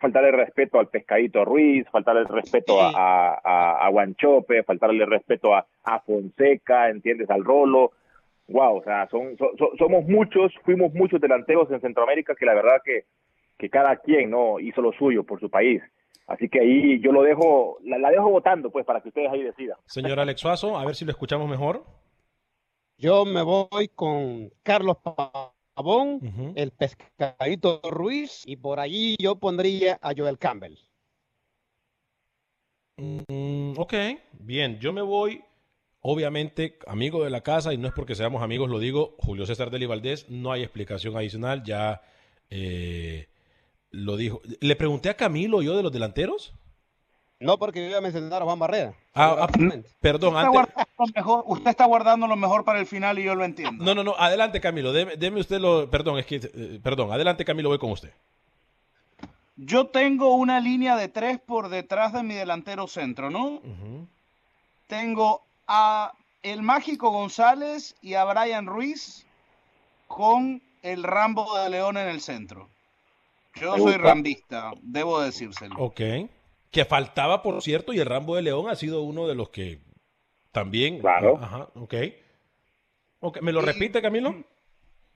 [0.00, 6.00] faltarle respeto al Pescadito Ruiz, faltarle respeto a, a, a, Guanchope, faltarle respeto a, a
[6.00, 7.30] Fonseca, ¿entiendes?
[7.30, 7.92] Al Rolo.
[8.48, 9.36] Wow, o sea, son,
[9.78, 13.04] somos muchos, fuimos muchos delanteros en Centroamérica que la verdad que,
[13.58, 15.82] que cada quien no hizo lo suyo por su país.
[16.28, 19.78] Así que ahí yo lo dejo, la, dejo votando, pues, para que ustedes ahí decidan.
[19.86, 21.84] Señor Alex Suazo, a ver si lo escuchamos mejor.
[22.98, 26.20] Yo me voy con Carlos Pavón,
[26.54, 30.76] el Pescadito Ruiz, y por allí yo pondría a Joel Campbell.
[32.98, 33.94] Mm, ok,
[34.40, 35.42] bien, yo me voy,
[36.00, 39.70] obviamente, amigo de la casa, y no es porque seamos amigos, lo digo, Julio César
[39.70, 42.02] Deli Valdés, no hay explicación adicional, ya...
[42.50, 43.28] Eh,
[43.90, 44.40] lo dijo.
[44.60, 46.52] ¿Le pregunté a Camilo yo de los delanteros?
[47.40, 48.94] No, porque yo iba a mencionar a Juan Barrera.
[49.14, 49.48] Ah, ah
[50.00, 50.34] perdón.
[51.46, 53.84] Usted, está guardando lo mejor para el final y yo lo entiendo.
[53.84, 54.16] No, no, no.
[54.18, 54.92] Adelante, Camilo.
[54.92, 55.88] Deme, usted lo.
[55.88, 56.36] Perdón, es que.
[56.36, 57.12] Eh, perdón.
[57.12, 57.68] Adelante, Camilo.
[57.68, 58.12] Voy con usted.
[59.56, 63.60] Yo tengo una línea de tres por detrás de mi delantero centro, ¿no?
[64.86, 66.12] Tengo a
[66.42, 69.26] el Mágico González y a Brian Ruiz
[70.06, 72.68] con el Rambo de León en el centro.
[73.60, 75.76] Yo soy rambista, debo decírselo.
[75.78, 76.00] Ok.
[76.70, 79.80] Que faltaba, por cierto, y el Rambo de León ha sido uno de los que
[80.52, 81.00] también.
[81.00, 81.38] Claro.
[81.40, 81.94] Ajá, ok.
[83.20, 83.42] okay.
[83.42, 84.34] ¿Me lo repite, Camilo?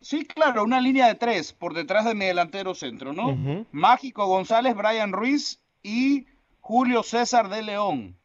[0.00, 3.66] Sí, claro, una línea de tres por detrás de mi delantero centro, ¿no?
[3.70, 6.26] Mágico González, Brian Ruiz y
[6.60, 8.16] Julio César de León.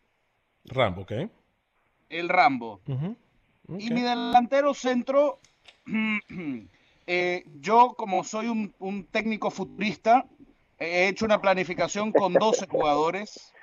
[0.65, 1.11] Rambo, ok.
[2.09, 2.81] El Rambo.
[3.77, 5.39] Y mi delantero centro
[7.09, 10.25] Eh, yo, como soy un, técnico futurista,
[10.77, 13.53] he hecho una planificación con 12 jugadores.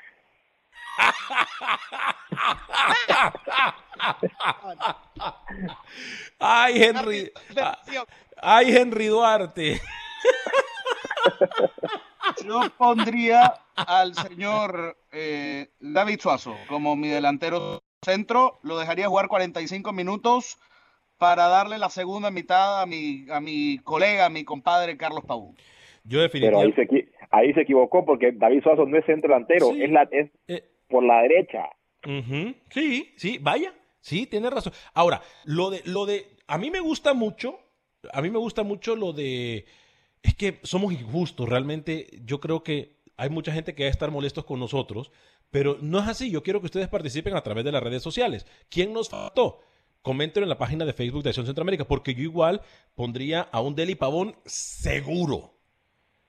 [6.38, 7.30] Ay, Henry.
[8.40, 9.82] Ay, Henry Duarte.
[12.44, 18.58] Yo pondría al señor eh, David Suazo como mi delantero centro.
[18.62, 20.58] Lo dejaría jugar 45 minutos
[21.24, 25.54] para darle la segunda mitad a mi, a mi colega, a mi compadre Carlos Pau.
[26.04, 26.86] Yo definitivamente...
[26.86, 30.02] Pero ahí se, ahí se equivocó porque David Suazo no es centro delantero, es, la,
[30.10, 30.68] es eh.
[30.86, 31.70] por la derecha.
[32.68, 34.74] Sí, sí, vaya, sí, tiene razón.
[34.92, 37.58] Ahora, lo de, lo de, a mí me gusta mucho,
[38.12, 39.64] a mí me gusta mucho lo de,
[40.22, 44.10] es que somos injustos, realmente yo creo que hay mucha gente que va a estar
[44.10, 45.10] molestos con nosotros,
[45.50, 48.44] pero no es así, yo quiero que ustedes participen a través de las redes sociales.
[48.68, 49.62] ¿Quién nos faltó?
[50.04, 52.60] Comenten en la página de Facebook de Acción Centroamérica, porque yo igual
[52.94, 55.54] pondría a un Deli Pavón seguro.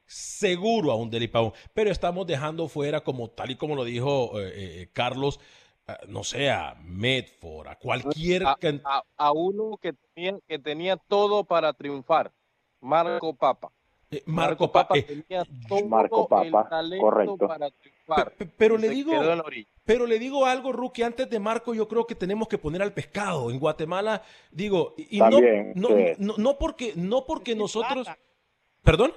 [0.06, 1.52] Seguro a un Deli Pavón.
[1.74, 5.42] Pero estamos dejando fuera, como tal y como lo dijo eh, eh, Carlos,
[6.08, 8.44] no sé, a Medford, a cualquier.
[8.46, 12.32] A, uno que tenía, que tenía todo para triunfar,
[12.80, 13.72] Marco Papa.
[14.10, 17.38] Eh, Marco, Papa, tenía todo Marco Papa, correcto.
[17.46, 17.95] para triunfar.
[18.58, 19.14] Pero le digo,
[19.84, 22.94] pero le digo algo, Rookie, antes de Marco, yo creo que tenemos que poner al
[22.94, 23.52] pescado.
[23.52, 25.40] En Guatemala, digo, y no,
[25.76, 28.08] no, no, porque, no porque nosotros.
[28.84, 29.14] ¿Perdón?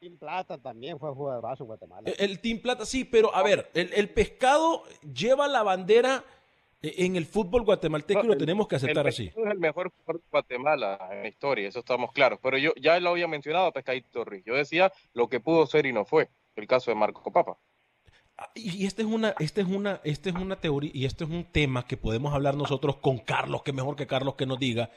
[0.00, 2.10] Team Plata también fue jugador en Guatemala.
[2.18, 6.24] El, Team Plata, sí, pero a ver, el, pescado lleva la bandera
[6.80, 9.26] en el fútbol guatemalteco y lo tenemos que aceptar así.
[9.26, 12.38] Es el mejor jugador de Guatemala en la historia, eso estamos claros.
[12.42, 14.42] Pero yo ya lo había mencionado, Pescadito Ruiz.
[14.46, 16.30] Yo decía lo que pudo ser y no fue.
[16.56, 17.58] El caso de Marco Papa.
[18.54, 21.44] Y este es una, este es una, este es una teoría y este es un
[21.44, 24.90] tema que podemos hablar nosotros con Carlos, que mejor que Carlos que nos diga.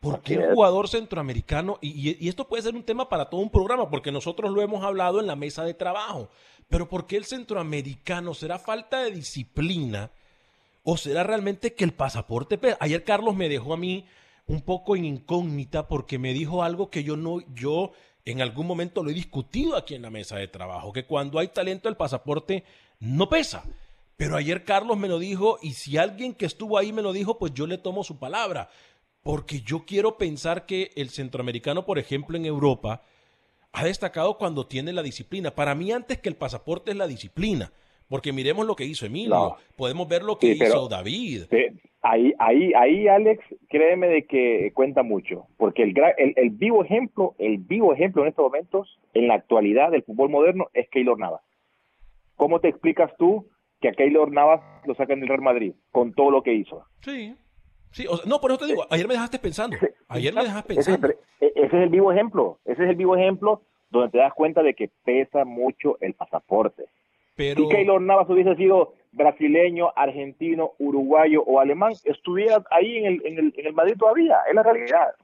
[0.00, 1.78] ¿Por qué el jugador centroamericano?
[1.80, 4.84] Y, y, esto puede ser un tema para todo un programa, porque nosotros lo hemos
[4.84, 6.28] hablado en la mesa de trabajo.
[6.68, 8.34] Pero ¿por qué el centroamericano?
[8.34, 10.10] ¿Será falta de disciplina?
[10.84, 12.60] ¿O será realmente que el pasaporte?
[12.78, 14.04] Ayer Carlos me dejó a mí
[14.46, 17.92] un poco en incógnita porque me dijo algo que yo no, yo
[18.26, 21.48] en algún momento lo he discutido aquí en la mesa de trabajo, que cuando hay
[21.48, 22.64] talento el pasaporte
[22.98, 23.64] no pesa.
[24.16, 27.38] Pero ayer Carlos me lo dijo y si alguien que estuvo ahí me lo dijo,
[27.38, 28.68] pues yo le tomo su palabra.
[29.22, 33.02] Porque yo quiero pensar que el centroamericano, por ejemplo, en Europa,
[33.72, 35.54] ha destacado cuando tiene la disciplina.
[35.54, 37.72] Para mí, antes que el pasaporte es la disciplina.
[38.08, 41.44] Porque miremos lo que hizo Emilio, podemos ver lo que hizo David.
[42.02, 47.34] ahí, ahí, ahí, Alex, créeme de que cuenta mucho, porque el, el, el, vivo ejemplo,
[47.38, 51.42] el vivo ejemplo en estos momentos, en la actualidad del fútbol moderno, es Keylor Navas.
[52.36, 53.48] ¿Cómo te explicas tú
[53.80, 56.84] que a Keylor Navas lo sacan del Real Madrid con todo lo que hizo?
[57.00, 57.34] Sí,
[57.90, 59.76] sí, no, por eso te digo, ayer me dejaste pensando,
[60.08, 61.08] ayer me dejaste pensando.
[61.08, 64.62] Ese, ese es el vivo ejemplo, ese es el vivo ejemplo donde te das cuenta
[64.62, 66.84] de que pesa mucho el pasaporte
[67.36, 73.38] si Keylor Navas hubiese sido brasileño, argentino, uruguayo o alemán, estuviera ahí en el, en
[73.38, 75.14] el, en el Madrid todavía, es la realidad.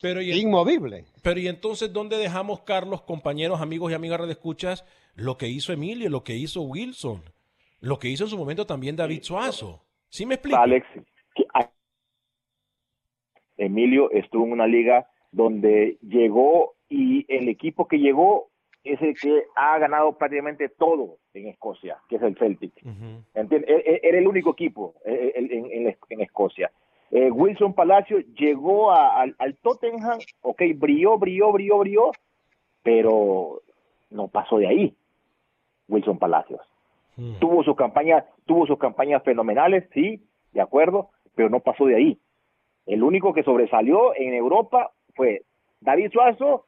[0.00, 1.04] Pero y, Inmovible.
[1.22, 4.84] Pero y entonces, ¿dónde dejamos, Carlos, compañeros, amigos y amigas de escuchas,
[5.14, 7.22] lo que hizo Emilio, lo que hizo Wilson,
[7.80, 9.82] lo que hizo en su momento también David Suazo?
[10.08, 10.58] ¿Sí me explico?
[10.58, 10.86] Alex,
[13.56, 18.49] Emilio estuvo en una liga donde llegó y el equipo que llegó
[18.84, 22.72] es el que ha ganado prácticamente todo en Escocia, que es el Celtic.
[22.82, 22.84] E,
[23.34, 26.70] e, era el único equipo eh, en, Escocia.
[27.10, 32.10] Eh, Wilson Palacio llegó al, Tottenham, ok, brilló, brilló, brilló, brilló,
[32.82, 33.60] pero
[34.10, 34.94] no pasó de ahí.
[35.88, 36.60] Wilson Palacios.
[37.38, 42.18] Tuvo sus campañas, tuvo sus campañas fenomenales, sí, de acuerdo, pero no pasó de ahí.
[42.86, 45.42] El único que sobresalió en Europa fue
[45.80, 46.64] David Suazo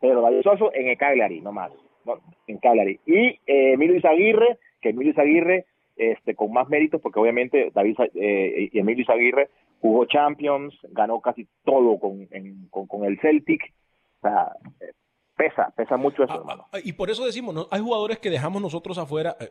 [0.00, 1.72] David Suazo en el Cagliari, nomás,
[2.04, 2.20] ¿no?
[2.46, 3.00] en Cagliari.
[3.06, 5.66] Y eh, Emilio Izaguirre, que Emilio Izaguirre,
[5.96, 9.48] este, con más méritos, porque obviamente David eh, y Emilio Izaguirre
[9.80, 12.28] jugó Champions, ganó casi todo con,
[12.70, 13.72] con, el Celtic,
[14.18, 14.52] o sea,
[15.36, 17.68] pesa, pesa mucho eso, ah, ah, y por eso decimos, ¿no?
[17.70, 19.36] hay jugadores que dejamos nosotros afuera.
[19.40, 19.50] Eh,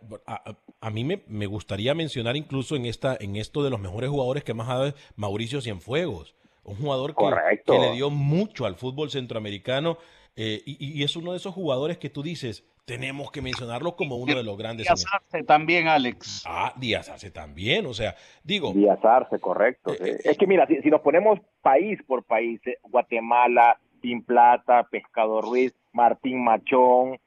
[0.82, 4.44] a, mí me, me, gustaría mencionar incluso en esta, en esto de los mejores jugadores
[4.44, 9.10] que más ha dado Mauricio Cienfuegos, un jugador que, que, le dio mucho al fútbol
[9.12, 9.98] centroamericano
[10.38, 14.36] eh, y, es uno de esos jugadores que tú dices, tenemos que mencionarlo como uno
[14.36, 14.86] de los grandes.
[14.86, 16.44] Díaz Arce también, Alex.
[16.46, 18.74] Ah, Díaz Arce también, o sea, digo.
[18.74, 19.94] Díaz Arce, correcto.
[19.94, 25.42] Eh, eh, es que mira, si, nos ponemos país por país, Guatemala, Team Plata, Pescado
[25.42, 27.18] Ruiz, Martín Machón,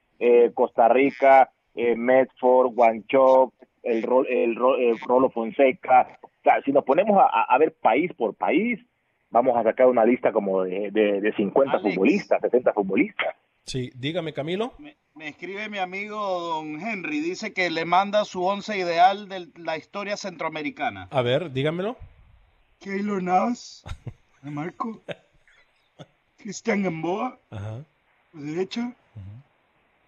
[0.53, 3.55] Costa Rica, Medford, Guanchoc,
[3.85, 6.19] el, el, el, Rolo Fonseca.
[6.23, 8.79] O sea, si nos ponemos a ver país por país,
[9.31, 13.35] vamos a sacar una lista como de, de, 50 futbolistas, 60 futbolistas.
[13.65, 14.73] Sí, dígame Camilo.
[14.79, 14.97] Me,
[15.29, 20.17] escribe mi amigo don Henry, dice que le manda su once ideal de la historia
[20.17, 21.09] centroamericana.
[21.11, 21.97] A ver, dígamelo.
[22.79, 23.85] Keylor Navas,
[24.43, 25.03] Marco,
[26.37, 27.85] Cristian Gamboa, Ajá.
[28.33, 28.95] derecha,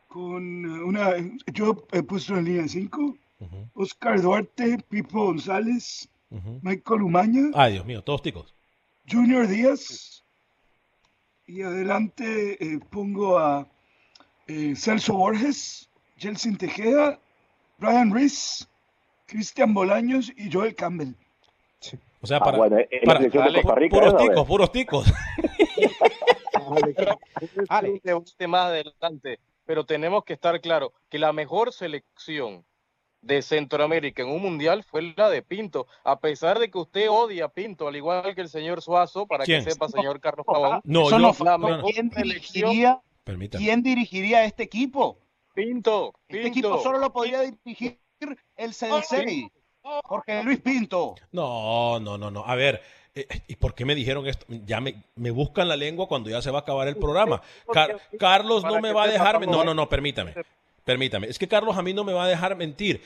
[0.07, 1.11] con una,
[1.53, 3.17] yo he puesto en línea 5,
[3.75, 6.09] Oscar Duarte, Pipo González,
[6.63, 7.51] Michael Umaña.
[7.55, 8.55] Ay, Dios mío, todos ticos.
[9.11, 10.25] Junior Díaz.
[11.47, 13.67] Y adelante eh, pongo a
[14.47, 17.19] eh, Celso Borges, Jelsin Tejeda,
[17.79, 18.67] Brian Reese,
[19.27, 21.15] Cristian Bolaños y Joel Campbell.
[22.23, 22.59] O sea, para,
[23.91, 25.13] puros ticos, puros ticos.
[28.47, 32.65] más adelante, pero tenemos que estar claro que la mejor selección
[33.23, 35.87] de Centroamérica en un mundial fue la de Pinto.
[36.05, 39.45] A pesar de que usted odia a Pinto, al igual que el señor Suazo, para
[39.45, 40.81] que sepa, señor Carlos Pavón.
[40.85, 41.07] No,
[41.85, 43.01] ¿quién, dirigiría,
[43.53, 45.19] ¿quién dirigiría este equipo?
[45.55, 47.99] Pinto, Este equipo solo lo podría dirigir
[48.57, 49.51] el Sensei.
[49.83, 51.15] Jorge Luis Pinto.
[51.33, 52.45] No, no, no, no.
[52.45, 52.83] A ver,
[53.15, 54.47] eh, ¿Y por qué me dijeron esto?
[54.49, 57.43] Ya me, me, buscan la lengua cuando ya se va a acabar el programa.
[58.19, 59.47] Carlos no me va a dejarme.
[59.47, 60.35] No, no, no, permítame.
[60.85, 63.01] Permítame, es que Carlos a mí no me va a dejar mentir.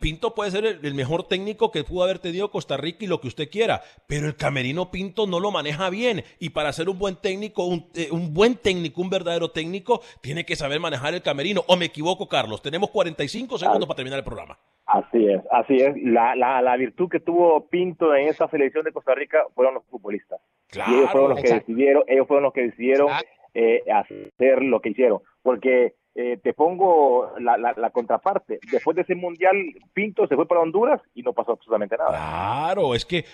[0.00, 3.28] Pinto puede ser el, mejor técnico que pudo haber tenido Costa Rica y lo que
[3.28, 6.24] usted quiera, pero el camerino Pinto no lo maneja bien.
[6.40, 10.56] Y para ser un buen técnico, un, eh, buen técnico, un verdadero técnico, tiene que
[10.56, 11.62] saber manejar el camerino.
[11.68, 12.62] ¿O me equivoco, Carlos?
[12.62, 14.58] Tenemos 45 segundos para terminar el programa.
[14.86, 15.94] Así es, así es.
[16.02, 19.84] La, la, la, virtud que tuvo Pinto en esa selección de Costa Rica fueron los
[19.84, 20.40] futbolistas.
[20.72, 23.08] y ellos fueron los que decidieron, ellos fueron los que decidieron
[23.52, 25.20] eh, hacer lo que hicieron.
[25.42, 28.58] Porque eh, te pongo la, la, contraparte.
[28.72, 29.54] Después de ese mundial,
[29.94, 32.10] Pinto se fue para Honduras y no pasó absolutamente nada.
[32.10, 33.24] Claro, es que,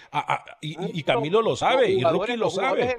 [0.60, 2.98] y, Camilo lo sabe, y Rookie lo sabe.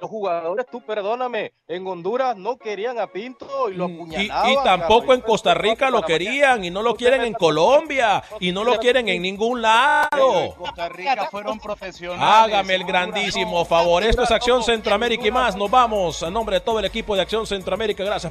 [0.00, 4.52] los jugadores, tú perdóname, en Honduras no querían a Pinto y lo mm, apuñalaban.
[4.52, 8.62] Y, tampoco en Costa Rica lo querían y no lo quieren en Colombia y no
[8.62, 10.40] lo quieren en ningún lado.
[10.40, 12.22] En Costa Rica fueron profesionales.
[12.24, 14.04] Hágame el grandísimo favor.
[14.04, 15.56] Esto es Acción Centroamérica y más.
[15.56, 18.04] Nos vamos a nombre de todo el equipo de Acción Centroamérica.
[18.04, 18.30] Gracias.